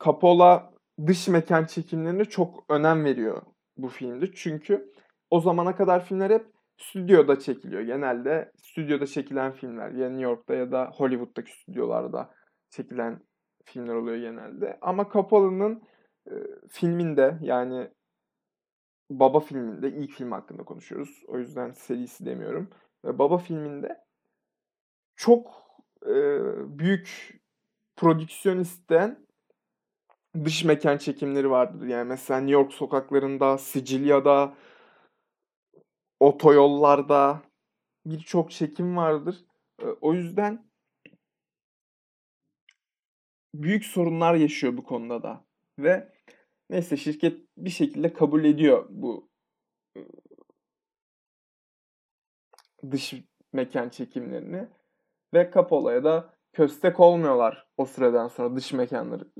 Coppola 0.00 0.72
dış 1.06 1.28
mekan 1.28 1.64
çekimlerine 1.64 2.24
çok 2.24 2.64
önem 2.68 3.04
veriyor 3.04 3.42
bu 3.76 3.88
filmde. 3.88 4.32
Çünkü 4.34 4.92
o 5.30 5.40
zamana 5.40 5.76
kadar 5.76 6.04
filmler 6.04 6.30
hep 6.30 6.46
stüdyoda 6.78 7.38
çekiliyor. 7.38 7.82
Genelde 7.82 8.52
stüdyoda 8.56 9.06
çekilen 9.06 9.52
filmler 9.52 9.90
ya 9.90 10.08
New 10.08 10.22
York'ta 10.22 10.54
ya 10.54 10.72
da 10.72 10.90
Hollywood'daki 10.94 11.52
stüdyolarda 11.52 12.30
çekilen 12.70 13.20
filmler 13.64 13.94
oluyor 13.94 14.16
genelde. 14.16 14.78
Ama 14.80 15.08
Coppola'nın 15.12 15.82
e, 16.26 16.34
filminde 16.68 17.38
yani 17.40 17.90
Baba 19.10 19.40
filminde 19.40 19.88
ilk 19.88 20.10
film 20.10 20.32
hakkında 20.32 20.62
konuşuyoruz. 20.62 21.22
O 21.26 21.38
yüzden 21.38 21.70
serisi 21.70 22.26
demiyorum. 22.26 22.70
Ve 23.04 23.18
Baba 23.18 23.38
filminde 23.38 24.04
çok 25.16 25.66
e, 26.06 26.14
büyük 26.78 27.38
prodüksiyon 27.96 28.58
isteyen 28.58 29.26
dış 30.44 30.64
mekan 30.64 30.98
çekimleri 30.98 31.50
vardır. 31.50 31.86
Yani 31.86 32.08
mesela 32.08 32.40
New 32.40 32.52
York 32.52 32.72
sokaklarında, 32.72 33.58
Sicilya'da, 33.58 34.54
otoyollarda 36.20 37.42
birçok 38.06 38.50
çekim 38.50 38.96
vardır. 38.96 39.44
O 40.00 40.14
yüzden 40.14 40.70
büyük 43.54 43.84
sorunlar 43.84 44.34
yaşıyor 44.34 44.76
bu 44.76 44.84
konuda 44.84 45.22
da. 45.22 45.44
Ve 45.78 46.12
neyse 46.70 46.96
şirket 46.96 47.40
bir 47.58 47.70
şekilde 47.70 48.12
kabul 48.12 48.44
ediyor 48.44 48.86
bu 48.90 49.30
dış 52.90 53.14
mekan 53.52 53.88
çekimlerini 53.88 54.68
ve 55.34 55.50
Capola'ya 55.54 56.04
da 56.04 56.34
köstek 56.52 57.00
olmuyorlar 57.00 57.68
o 57.76 57.86
süreden 57.86 58.28
sonra 58.28 58.56
dış 58.56 58.72
mekanları 58.72 59.32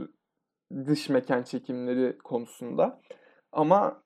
dış 0.87 1.09
mekan 1.09 1.43
çekimleri 1.43 2.19
konusunda. 2.19 3.03
Ama 3.53 4.03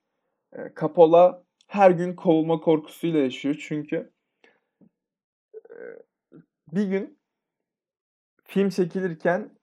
Capola 0.81 1.43
her 1.71 1.91
gün 1.91 2.15
kovulma 2.15 2.59
korkusuyla 2.59 3.19
yaşıyor 3.19 3.55
çünkü 3.67 4.11
bir 6.71 6.87
gün 6.87 7.19
film 8.43 8.69
çekilirken 8.69 9.57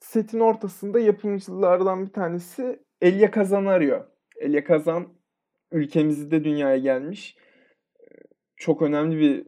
setin 0.00 0.40
ortasında 0.40 1.00
yapımcılardan 1.00 2.06
bir 2.06 2.12
tanesi 2.12 2.82
Elia 3.00 3.30
Kazan'ı 3.30 3.70
arıyor. 3.70 4.06
Elia 4.36 4.64
Kazan 4.64 5.08
ülkemizde 5.72 6.44
dünyaya 6.44 6.78
gelmiş. 6.78 7.36
Çok 8.56 8.82
önemli 8.82 9.18
bir 9.18 9.46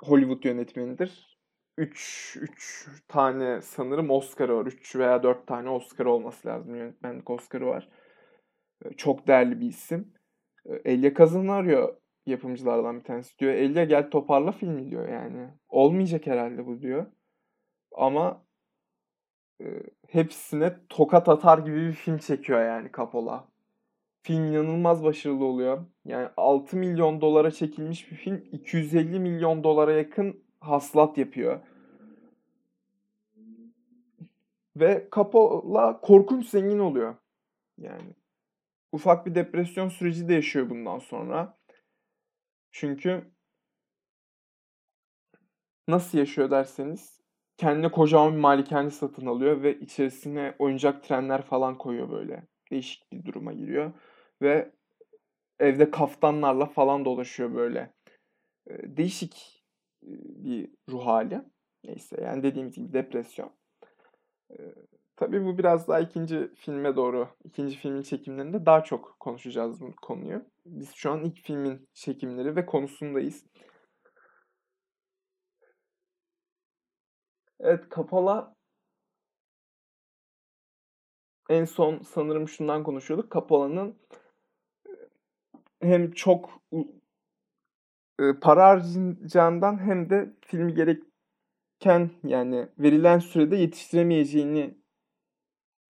Hollywood 0.00 0.44
yönetmenidir. 0.44 1.38
3 1.78 2.36
3 2.40 2.88
tane 3.08 3.62
sanırım 3.62 4.10
Oscar'ı 4.10 4.56
var. 4.56 4.66
3 4.66 4.96
veya 4.96 5.22
4 5.22 5.46
tane 5.46 5.70
Oscar 5.70 6.06
olması 6.06 6.48
lazım. 6.48 6.74
Yönetmenlik 6.76 7.30
Oscar'ı 7.30 7.66
var. 7.66 7.88
Çok 8.96 9.26
değerli 9.26 9.60
bir 9.60 9.66
isim. 9.66 10.15
Elia 10.84 11.14
Kazan'ı 11.14 11.52
arıyor 11.52 11.96
yapımcılardan 12.26 12.98
bir 12.98 13.04
tanesi. 13.04 13.38
Diyor 13.38 13.52
Elia 13.52 13.84
gel 13.84 14.10
toparla 14.10 14.52
filmi 14.52 14.90
diyor 14.90 15.08
yani. 15.08 15.48
Olmayacak 15.68 16.26
herhalde 16.26 16.66
bu 16.66 16.80
diyor. 16.80 17.06
Ama 17.92 18.42
e, 19.60 19.66
hepsine 20.08 20.76
tokat 20.88 21.28
atar 21.28 21.58
gibi 21.58 21.76
bir 21.76 21.92
film 21.92 22.18
çekiyor 22.18 22.64
yani 22.64 22.90
Coppola. 22.92 23.48
Film 24.22 24.44
inanılmaz 24.44 25.04
başarılı 25.04 25.44
oluyor. 25.44 25.84
Yani 26.04 26.28
6 26.36 26.76
milyon 26.76 27.20
dolara 27.20 27.50
çekilmiş 27.50 28.10
bir 28.10 28.16
film 28.16 28.44
250 28.52 29.20
milyon 29.20 29.64
dolara 29.64 29.92
yakın 29.92 30.40
haslat 30.60 31.18
yapıyor. 31.18 31.60
Ve 34.76 35.08
Coppola 35.12 36.00
korkunç 36.00 36.48
zengin 36.48 36.78
oluyor. 36.78 37.14
Yani 37.78 38.14
ufak 38.96 39.26
bir 39.26 39.34
depresyon 39.34 39.88
süreci 39.88 40.28
de 40.28 40.34
yaşıyor 40.34 40.70
bundan 40.70 40.98
sonra. 40.98 41.58
Çünkü 42.72 43.30
nasıl 45.88 46.18
yaşıyor 46.18 46.50
derseniz 46.50 47.20
kendine 47.56 47.90
kocaman 47.90 48.32
bir 48.32 48.38
malikane 48.40 48.90
satın 48.90 49.26
alıyor 49.26 49.62
ve 49.62 49.80
içerisine 49.80 50.54
oyuncak 50.58 51.04
trenler 51.04 51.42
falan 51.42 51.78
koyuyor 51.78 52.10
böyle. 52.10 52.46
Değişik 52.70 53.12
bir 53.12 53.24
duruma 53.24 53.52
giriyor 53.52 53.92
ve 54.42 54.72
evde 55.58 55.90
kaftanlarla 55.90 56.66
falan 56.66 57.04
dolaşıyor 57.04 57.54
böyle. 57.54 57.94
Değişik 58.70 59.64
bir 60.02 60.70
ruh 60.88 61.06
hali. 61.06 61.42
Neyse 61.84 62.16
yani 62.22 62.42
dediğimiz 62.42 62.74
gibi 62.74 62.92
depresyon. 62.92 63.52
Tabii 65.16 65.44
bu 65.44 65.58
biraz 65.58 65.88
daha 65.88 66.00
ikinci 66.00 66.54
filme 66.54 66.96
doğru, 66.96 67.28
ikinci 67.44 67.76
filmin 67.76 68.02
çekimlerinde 68.02 68.66
daha 68.66 68.84
çok 68.84 69.20
konuşacağız 69.20 69.80
bu 69.80 69.96
konuyu. 70.02 70.44
Biz 70.66 70.92
şu 70.94 71.10
an 71.10 71.24
ilk 71.24 71.40
filmin 71.40 71.88
çekimleri 71.94 72.56
ve 72.56 72.66
konusundayız. 72.66 73.44
Evet, 77.60 77.90
Coppola 77.90 78.54
en 81.48 81.64
son 81.64 81.98
sanırım 81.98 82.48
şundan 82.48 82.82
konuşuyorduk. 82.84 83.32
Coppola'nın 83.32 83.96
hem 85.82 86.10
çok 86.12 86.62
para 88.40 88.68
harcayacağından 88.68 89.78
hem 89.78 90.10
de 90.10 90.32
filmi 90.40 90.74
gereken 90.74 92.10
yani 92.24 92.68
verilen 92.78 93.18
sürede 93.18 93.56
yetiştiremeyeceğini 93.56 94.85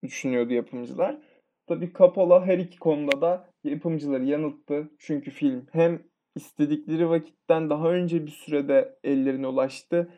düşünüyordu 0.02 0.52
yapımcılar. 0.52 1.18
Tabii 1.66 1.92
Coppola 1.92 2.46
her 2.46 2.58
iki 2.58 2.78
konuda 2.78 3.20
da 3.20 3.50
yapımcıları 3.64 4.24
yanılttı. 4.24 4.90
Çünkü 4.98 5.30
film 5.30 5.66
hem 5.72 6.02
istedikleri 6.36 7.08
vakitten 7.08 7.70
daha 7.70 7.90
önce 7.90 8.26
bir 8.26 8.30
sürede 8.30 8.98
ellerine 9.04 9.46
ulaştı 9.46 10.12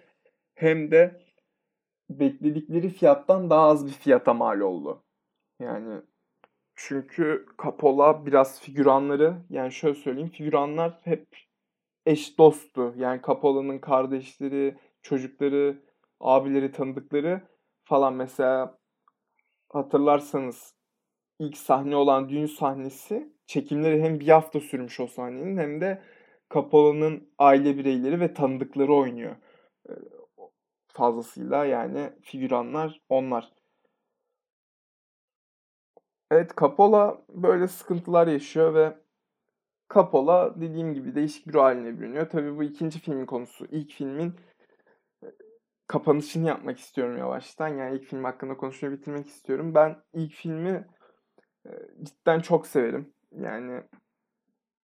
hem 0.55 0.91
de 0.91 1.23
bekledikleri 2.11 2.89
fiyattan 2.89 3.51
daha 3.51 3.69
az 3.69 3.87
bir 3.87 3.93
fiyata 3.93 4.35
mal 4.35 4.61
oldu. 4.61 5.05
Yani 5.61 6.01
çünkü 6.77 7.47
Coppola 7.59 8.27
biraz 8.27 8.61
figüranları 8.61 9.37
yani 9.51 9.73
şöyle 9.73 9.95
söyleyeyim 9.95 10.31
figüranlar 10.31 10.99
hep 11.03 11.27
eş 12.07 12.39
dosttu. 12.39 12.95
Yani 12.97 13.21
Coppola'nın 13.23 13.79
kardeşleri, 13.79 14.77
çocukları, 15.03 15.83
abileri, 16.21 16.73
tanıdıkları 16.73 17.41
falan 17.85 18.15
mesela 18.15 18.78
hatırlarsanız 19.69 20.75
ilk 21.39 21.57
sahne 21.57 21.97
olan 21.97 22.29
düğün 22.29 22.47
sahnesi 22.47 23.33
çekimleri 23.47 24.03
hem 24.03 24.21
bir 24.21 24.29
hafta 24.29 24.61
sürmüş 24.61 25.01
o 25.01 25.07
sahnenin 25.07 25.59
hem 25.59 25.81
de 25.81 26.03
Coppola'nın 26.51 27.29
aile 27.39 27.79
bireyleri 27.79 28.21
ve 28.21 28.35
tanıdıkları 28.35 28.95
oynuyor. 28.95 29.37
Fazlasıyla 30.89 31.65
yani 31.65 32.13
figüranlar 32.23 33.01
onlar. 33.09 33.53
Evet 36.31 36.57
Coppola 36.57 37.23
böyle 37.29 37.69
sıkıntılar 37.69 38.27
yaşıyor 38.27 38.75
ve 38.75 38.97
Coppola 39.91 40.61
dediğim 40.61 40.95
gibi 40.95 41.15
değişik 41.15 41.47
bir 41.47 41.55
haline 41.55 41.99
bürünüyor. 41.99 42.29
Tabii 42.29 42.57
bu 42.57 42.63
ikinci 42.63 42.99
filmin 43.01 43.27
konusu. 43.27 43.67
İlk 43.71 43.91
filmin 43.91 44.35
kapanışını 45.89 46.47
yapmak 46.47 46.79
istiyorum 46.79 47.19
yavaştan. 47.19 47.69
Yani 47.69 47.97
ilk 47.97 48.05
film 48.05 48.25
hakkında 48.25 48.57
konuşmayı 48.57 48.95
bitirmek 48.97 49.27
istiyorum. 49.27 49.75
Ben 49.75 50.03
ilk 50.13 50.33
filmi 50.33 50.87
cidden 52.03 52.41
çok 52.41 52.67
severim. 52.67 53.15
Yani 53.33 53.83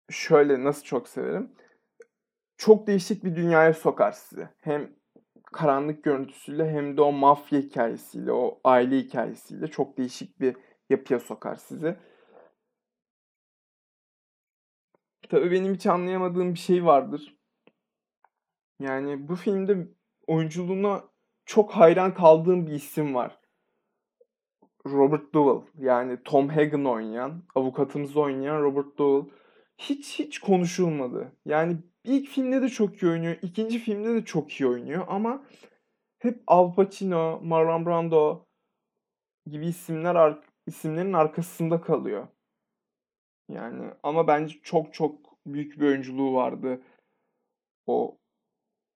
şöyle 0.10 0.64
nasıl 0.64 0.84
çok 0.84 1.08
severim? 1.08 1.56
Çok 2.58 2.88
değişik 2.88 3.24
bir 3.24 3.36
dünyaya 3.36 3.74
sokar 3.74 4.12
sizi. 4.12 4.50
Hem 4.62 4.96
karanlık 5.54 6.04
görüntüsüyle 6.04 6.72
hem 6.72 6.98
de 6.98 7.02
o 7.02 7.12
mafya 7.12 7.60
hikayesiyle, 7.60 8.32
o 8.32 8.62
aile 8.64 8.98
hikayesiyle 8.98 9.68
çok 9.68 9.98
değişik 9.98 10.40
bir 10.40 10.58
yapıya 10.90 11.20
sokar 11.20 11.56
sizi. 11.56 11.96
Tabii 15.30 15.52
benim 15.52 15.74
hiç 15.74 15.86
anlayamadığım 15.86 16.54
bir 16.54 16.60
şey 16.60 16.86
vardır. 16.86 17.38
Yani 18.80 19.28
bu 19.28 19.36
filmde 19.36 19.88
oyunculuğuna 20.30 21.04
çok 21.46 21.72
hayran 21.72 22.14
kaldığım 22.14 22.68
bir 22.68 22.72
isim 22.72 23.16
var. 23.16 23.40
Robert 24.86 25.34
Duvall 25.34 25.62
yani 25.78 26.24
Tom 26.24 26.50
Hagen 26.50 26.86
oynayan, 26.86 27.44
avukatımızı 27.56 28.20
oynayan 28.20 28.62
Robert 28.62 28.98
Duvall 28.98 29.26
hiç 29.78 30.20
hiç 30.20 30.40
konuşulmadı. 30.40 31.32
Yani 31.46 31.78
ilk 32.04 32.30
filmde 32.30 32.62
de 32.62 32.70
çok 32.70 33.04
iyi 33.04 33.12
oynuyor, 33.12 33.38
ikinci 33.42 33.80
filmde 33.80 34.14
de 34.14 34.26
çok 34.26 34.52
iyi 34.52 34.68
oynuyor 34.68 35.06
ama 35.08 35.44
hep 36.20 36.44
Al 36.48 36.74
Pacino, 36.74 37.40
Marlon 37.44 37.86
Brando 37.86 38.46
gibi 39.46 39.68
isimler 39.68 40.38
isimlerin 40.68 41.14
arkasında 41.14 41.82
kalıyor. 41.82 42.28
Yani 43.50 43.92
ama 44.04 44.28
bence 44.28 44.56
çok 44.64 44.94
çok 44.94 45.16
büyük 45.46 45.80
bir 45.80 45.86
oyunculuğu 45.86 46.34
vardı 46.34 46.82
o 47.88 48.18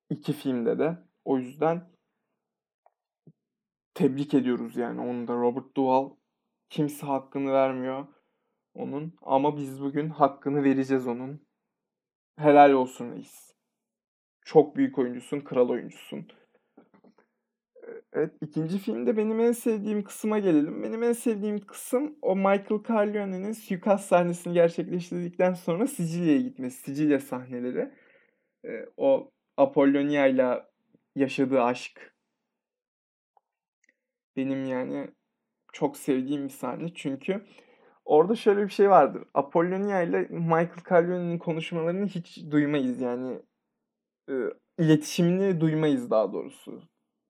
iki 0.09 0.33
filmde 0.33 0.79
de. 0.79 0.97
O 1.25 1.37
yüzden 1.37 1.89
tebrik 3.93 4.33
ediyoruz 4.33 4.77
yani 4.77 5.01
onu 5.01 5.27
da 5.27 5.33
Robert 5.33 5.75
Duvall 5.77 6.09
kimse 6.69 7.05
hakkını 7.05 7.51
vermiyor 7.51 8.07
onun 8.73 9.13
ama 9.21 9.57
biz 9.57 9.81
bugün 9.81 10.09
hakkını 10.09 10.63
vereceğiz 10.63 11.07
onun. 11.07 11.47
Helal 12.37 12.71
olsun 12.71 13.11
reis. 13.11 13.53
Çok 14.45 14.75
büyük 14.75 14.99
oyuncusun, 14.99 15.39
kral 15.39 15.69
oyuncusun. 15.69 16.27
Evet, 18.13 18.33
ikinci 18.41 18.77
filmde 18.77 19.17
benim 19.17 19.39
en 19.39 19.51
sevdiğim 19.51 20.03
kısma 20.03 20.39
gelelim. 20.39 20.83
Benim 20.83 21.03
en 21.03 21.13
sevdiğim 21.13 21.59
kısım 21.59 22.15
o 22.21 22.35
Michael 22.35 22.83
Corleone'nin 22.87 23.51
suikast 23.51 24.07
sahnesini 24.07 24.53
gerçekleştirdikten 24.53 25.53
sonra 25.53 25.87
Sicilya'ya 25.87 26.41
gitmesi, 26.41 26.83
Sicilya 26.83 27.19
sahneleri. 27.19 27.91
Ee, 28.65 28.85
o 28.97 29.31
Apollonia 29.57 30.27
ile 30.27 30.63
yaşadığı 31.15 31.61
aşk. 31.61 32.13
Benim 34.35 34.65
yani 34.65 35.07
çok 35.73 35.97
sevdiğim 35.97 36.43
bir 36.43 36.49
sahne 36.49 36.93
çünkü 36.93 37.45
orada 38.05 38.35
şöyle 38.35 38.63
bir 38.63 38.71
şey 38.71 38.89
vardır. 38.89 39.23
Apollonia 39.33 40.01
ile 40.01 40.21
Michael 40.29 40.83
Corleone'nin 40.89 41.37
konuşmalarını 41.37 42.05
hiç 42.07 42.43
duymayız 42.51 43.01
yani. 43.01 43.39
E, 44.29 44.33
iletişimini 44.79 45.61
duymayız 45.61 46.11
daha 46.11 46.33
doğrusu 46.33 46.81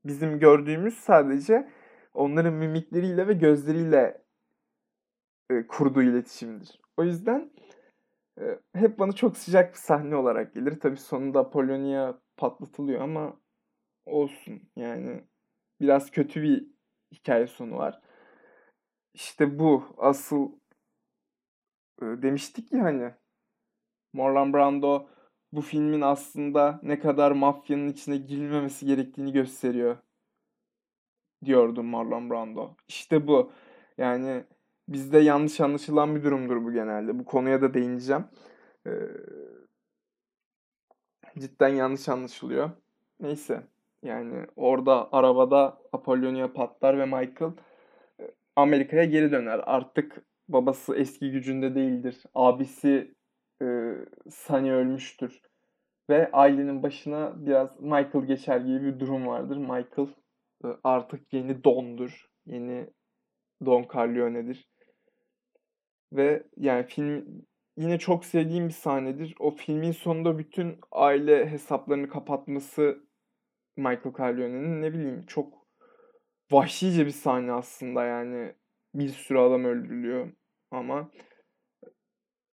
bizim 0.05 0.39
gördüğümüz 0.39 0.93
sadece 0.93 1.69
onların 2.13 2.53
mimikleriyle 2.53 3.27
ve 3.27 3.33
gözleriyle 3.33 4.21
e, 5.49 5.67
kurduğu 5.67 6.01
iletişimdir. 6.01 6.79
O 6.97 7.03
yüzden 7.03 7.51
e, 8.39 8.59
hep 8.73 8.99
bana 8.99 9.11
çok 9.11 9.37
sıcak 9.37 9.73
bir 9.73 9.79
sahne 9.79 10.15
olarak 10.15 10.53
gelir. 10.53 10.79
Tabii 10.79 10.97
sonunda 10.97 11.39
Apollonia 11.39 12.19
patlatılıyor 12.37 13.01
ama 13.01 13.42
olsun 14.05 14.61
yani 14.75 15.23
biraz 15.81 16.11
kötü 16.11 16.41
bir 16.41 16.67
hikaye 17.11 17.47
sonu 17.47 17.77
var. 17.77 18.01
İşte 19.13 19.59
bu 19.59 19.83
asıl 19.97 20.51
e, 22.01 22.05
demiştik 22.05 22.71
ya 22.73 22.83
hani 22.83 23.13
Marlon 24.13 24.53
Brando 24.53 25.07
bu 25.51 25.61
filmin 25.61 26.01
aslında 26.01 26.79
ne 26.83 26.99
kadar 26.99 27.31
mafyanın 27.31 27.89
içine 27.89 28.17
girilmemesi 28.17 28.85
gerektiğini 28.85 29.31
gösteriyor 29.33 29.97
diyordu 31.45 31.83
Marlon 31.83 32.29
Brando. 32.29 32.75
İşte 32.87 33.27
bu. 33.27 33.51
Yani 33.97 34.43
bizde 34.87 35.17
yanlış 35.19 35.61
anlaşılan 35.61 36.15
bir 36.15 36.23
durumdur 36.23 36.63
bu 36.65 36.71
genelde. 36.73 37.19
Bu 37.19 37.25
konuya 37.25 37.61
da 37.61 37.73
değineceğim. 37.73 38.25
Ee, 38.87 38.91
cidden 41.39 41.67
yanlış 41.67 42.09
anlaşılıyor. 42.09 42.71
Neyse. 43.19 43.67
Yani 44.03 44.45
orada 44.55 45.09
arabada 45.11 45.77
Apollonia 45.93 46.53
patlar 46.53 46.99
ve 46.99 47.05
Michael 47.05 47.51
e, 48.19 48.23
Amerika'ya 48.55 49.05
geri 49.05 49.31
döner. 49.31 49.61
Artık 49.65 50.23
babası 50.47 50.95
eski 50.95 51.31
gücünde 51.31 51.75
değildir. 51.75 52.23
Abisi 52.35 53.15
e, 53.61 53.65
Sunny 54.29 54.71
ölmüştür. 54.71 55.41
Ve 56.09 56.31
ailenin 56.31 56.83
başına 56.83 57.45
biraz 57.45 57.79
Michael 57.81 58.25
geçer 58.25 58.59
gibi 58.59 58.81
bir 58.83 58.99
durum 58.99 59.27
vardır. 59.27 59.57
Michael 59.57 60.07
e, 60.65 60.67
artık 60.83 61.33
yeni 61.33 61.63
Don'dur. 61.63 62.29
Yeni 62.45 62.89
Don 63.65 63.85
Corleone'dir. 63.93 64.67
Ve 66.13 66.43
yani 66.57 66.83
film 66.83 67.45
yine 67.77 67.99
çok 67.99 68.25
sevdiğim 68.25 68.67
bir 68.67 68.73
sahnedir. 68.73 69.35
O 69.39 69.51
filmin 69.51 69.91
sonunda 69.91 70.37
bütün 70.37 70.79
aile 70.91 71.49
hesaplarını 71.49 72.09
kapatması 72.09 73.03
Michael 73.77 74.13
Corleone'nin 74.13 74.81
ne 74.81 74.93
bileyim 74.93 75.25
çok 75.25 75.67
vahşice 76.51 77.05
bir 77.05 77.11
sahne 77.11 77.51
aslında 77.51 78.05
yani. 78.05 78.55
Bir 78.93 79.09
sürü 79.09 79.37
adam 79.37 79.65
öldürülüyor 79.65 80.31
ama 80.71 81.11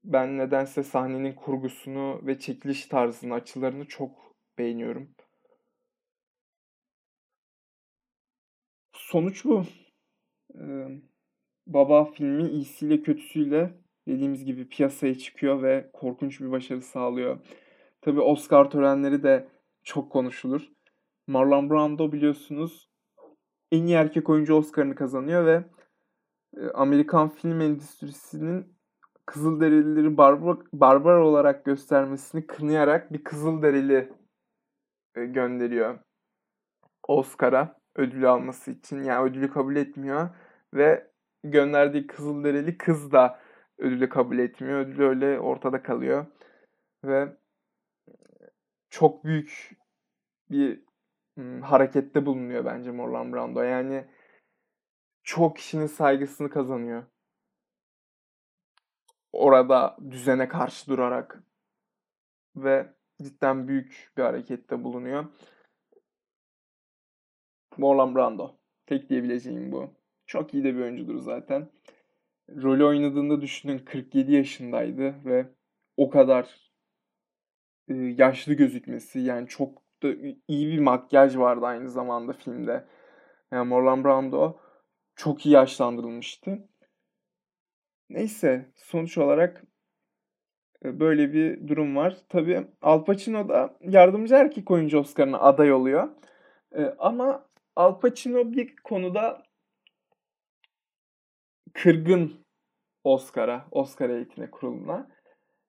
ben 0.04 0.38
nedense 0.38 0.82
sahnenin 0.82 1.32
kurgusunu 1.34 2.26
ve 2.26 2.38
çekiliş 2.38 2.86
tarzını, 2.86 3.34
açılarını 3.34 3.86
çok 3.88 4.36
beğeniyorum. 4.58 5.14
Sonuç 8.92 9.44
bu. 9.44 9.64
Ee, 10.54 10.88
Baba 11.66 12.04
filmi 12.04 12.48
iyisiyle 12.50 13.02
kötüsüyle 13.02 13.74
dediğimiz 14.08 14.44
gibi 14.44 14.68
piyasaya 14.68 15.18
çıkıyor 15.18 15.62
ve 15.62 15.90
korkunç 15.92 16.40
bir 16.40 16.50
başarı 16.50 16.82
sağlıyor. 16.82 17.38
Tabi 18.00 18.20
Oscar 18.20 18.70
törenleri 18.70 19.22
de 19.22 19.48
çok 19.82 20.12
konuşulur. 20.12 20.70
Marlon 21.30 21.70
Brando 21.70 22.12
biliyorsunuz 22.12 22.90
en 23.72 23.86
iyi 23.86 23.94
erkek 23.94 24.28
oyuncu 24.30 24.54
Oscar'ını 24.54 24.94
kazanıyor 24.94 25.46
ve 25.46 25.64
Amerikan 26.74 27.28
film 27.28 27.60
endüstrisinin 27.60 28.80
Kızılderilileri 29.26 30.16
barbar, 30.16 30.56
barbar 30.72 31.16
olarak 31.16 31.64
göstermesini 31.64 32.46
kınayarak 32.46 33.12
bir 33.12 33.24
Kızılderili 33.24 34.12
e, 35.14 35.24
gönderiyor 35.24 35.98
Oscar'a 37.08 37.80
ödülü 37.96 38.28
alması 38.28 38.70
için. 38.70 39.02
Yani 39.02 39.30
ödülü 39.30 39.50
kabul 39.50 39.76
etmiyor 39.76 40.28
ve 40.74 41.10
gönderdiği 41.44 42.06
Kızılderili 42.06 42.78
kız 42.78 43.12
da 43.12 43.40
ödülü 43.78 44.08
kabul 44.08 44.38
etmiyor. 44.38 44.80
Ödül 44.80 45.00
öyle 45.00 45.40
ortada 45.40 45.82
kalıyor. 45.82 46.26
Ve 47.04 47.36
çok 48.90 49.24
büyük 49.24 49.76
bir 50.50 50.89
harekette 51.62 52.26
bulunuyor 52.26 52.64
bence 52.64 52.90
Marlon 52.90 53.32
Brando. 53.32 53.62
Yani 53.62 54.04
çok 55.22 55.56
kişinin 55.56 55.86
saygısını 55.86 56.50
kazanıyor. 56.50 57.04
Orada 59.32 59.96
düzene 60.10 60.48
karşı 60.48 60.90
durarak 60.90 61.42
ve 62.56 62.94
cidden 63.22 63.68
büyük 63.68 64.12
bir 64.16 64.22
harekette 64.22 64.84
bulunuyor. 64.84 65.26
Marlon 67.76 68.14
Brando. 68.14 68.56
Tek 68.86 69.10
diyebileceğim 69.10 69.72
bu. 69.72 69.94
Çok 70.26 70.54
iyi 70.54 70.64
de 70.64 70.74
bir 70.74 70.80
oyuncudur 70.80 71.18
zaten. 71.18 71.70
Rolü 72.50 72.84
oynadığında 72.84 73.40
düşünün 73.40 73.78
47 73.78 74.32
yaşındaydı 74.32 75.24
ve 75.24 75.46
o 75.96 76.10
kadar 76.10 76.70
yaşlı 77.88 78.54
gözükmesi 78.54 79.20
yani 79.20 79.48
çok 79.48 79.82
iyi 80.48 80.68
bir 80.72 80.78
makyaj 80.78 81.36
vardı 81.36 81.66
aynı 81.66 81.90
zamanda 81.90 82.32
filmde. 82.32 82.84
Yani 83.52 83.68
Marlon 83.68 84.04
Brando 84.04 84.56
çok 85.16 85.46
iyi 85.46 85.54
yaşlandırılmıştı. 85.54 86.68
Neyse 88.10 88.72
sonuç 88.74 89.18
olarak 89.18 89.64
e, 90.84 91.00
böyle 91.00 91.32
bir 91.32 91.68
durum 91.68 91.96
var. 91.96 92.16
Tabii 92.28 92.66
Al 92.82 93.04
Pacino 93.04 93.48
da 93.48 93.76
yardımcı 93.80 94.34
erkek 94.34 94.70
oyuncu 94.70 94.98
Oscar'ına 94.98 95.38
aday 95.38 95.72
oluyor. 95.72 96.08
E, 96.72 96.94
ama 96.98 97.48
Al 97.76 98.00
Pacino 98.00 98.52
bir 98.52 98.76
konuda 98.76 99.42
kırgın 101.72 102.46
Oscar'a, 103.04 103.68
Oscar 103.70 104.10
eğitine 104.10 104.50
kuruluna. 104.50 105.08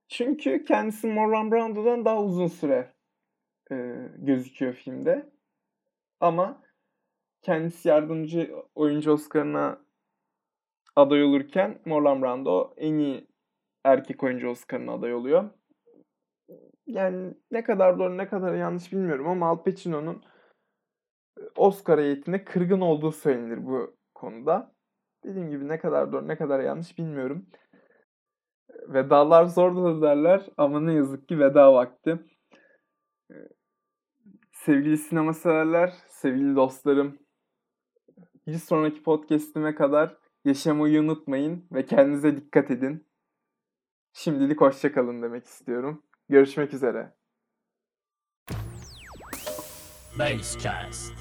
Çünkü 0.07 0.65
kendisi 0.65 1.07
Marlon 1.07 1.51
Brando'dan 1.51 2.05
daha 2.05 2.23
uzun 2.23 2.47
süre 2.47 2.93
gözüküyor 4.21 4.73
filmde. 4.73 5.29
Ama 6.19 6.63
kendisi 7.41 7.87
yardımcı 7.87 8.55
oyuncu 8.75 9.11
Oscar'ına 9.11 9.81
aday 10.95 11.23
olurken 11.23 11.81
Marlon 11.85 12.21
Brando 12.21 12.73
en 12.77 12.93
iyi 12.97 13.27
erkek 13.83 14.23
oyuncu 14.23 14.49
Oscar'ına 14.49 14.93
aday 14.93 15.13
oluyor. 15.13 15.49
Yani 16.87 17.33
ne 17.51 17.63
kadar 17.63 17.99
doğru 17.99 18.17
ne 18.17 18.27
kadar 18.27 18.53
yanlış 18.53 18.91
bilmiyorum 18.91 19.27
ama 19.27 19.49
Al 19.49 19.63
Pacino'nun 19.63 20.23
Oscar 21.55 21.99
heyetine 21.99 22.43
kırgın 22.43 22.81
olduğu 22.81 23.11
söylenir 23.11 23.65
bu 23.65 23.95
konuda. 24.13 24.75
Dediğim 25.23 25.49
gibi 25.49 25.67
ne 25.67 25.79
kadar 25.79 26.11
doğru 26.11 26.27
ne 26.27 26.35
kadar 26.37 26.59
yanlış 26.59 26.97
bilmiyorum. 26.97 27.45
Vedalar 28.87 29.45
zordur 29.45 30.01
derler 30.01 30.49
ama 30.57 30.79
ne 30.79 30.93
yazık 30.93 31.27
ki 31.27 31.39
veda 31.39 31.73
vakti. 31.73 32.19
Sevgili 34.65 34.97
sinema 34.97 35.33
severler, 35.33 35.93
sevgili 36.07 36.55
dostlarım. 36.55 37.19
Bir 38.47 38.57
sonraki 38.57 39.03
podcast'ime 39.03 39.75
kadar 39.75 40.17
yaşamayı 40.45 41.01
unutmayın 41.01 41.67
ve 41.71 41.85
kendinize 41.85 42.37
dikkat 42.37 42.71
edin. 42.71 43.07
Şimdilik 44.13 44.61
hoşçakalın 44.61 45.21
demek 45.21 45.45
istiyorum. 45.45 46.03
Görüşmek 46.29 46.73
üzere. 46.73 47.13
Basecast. 50.19 51.20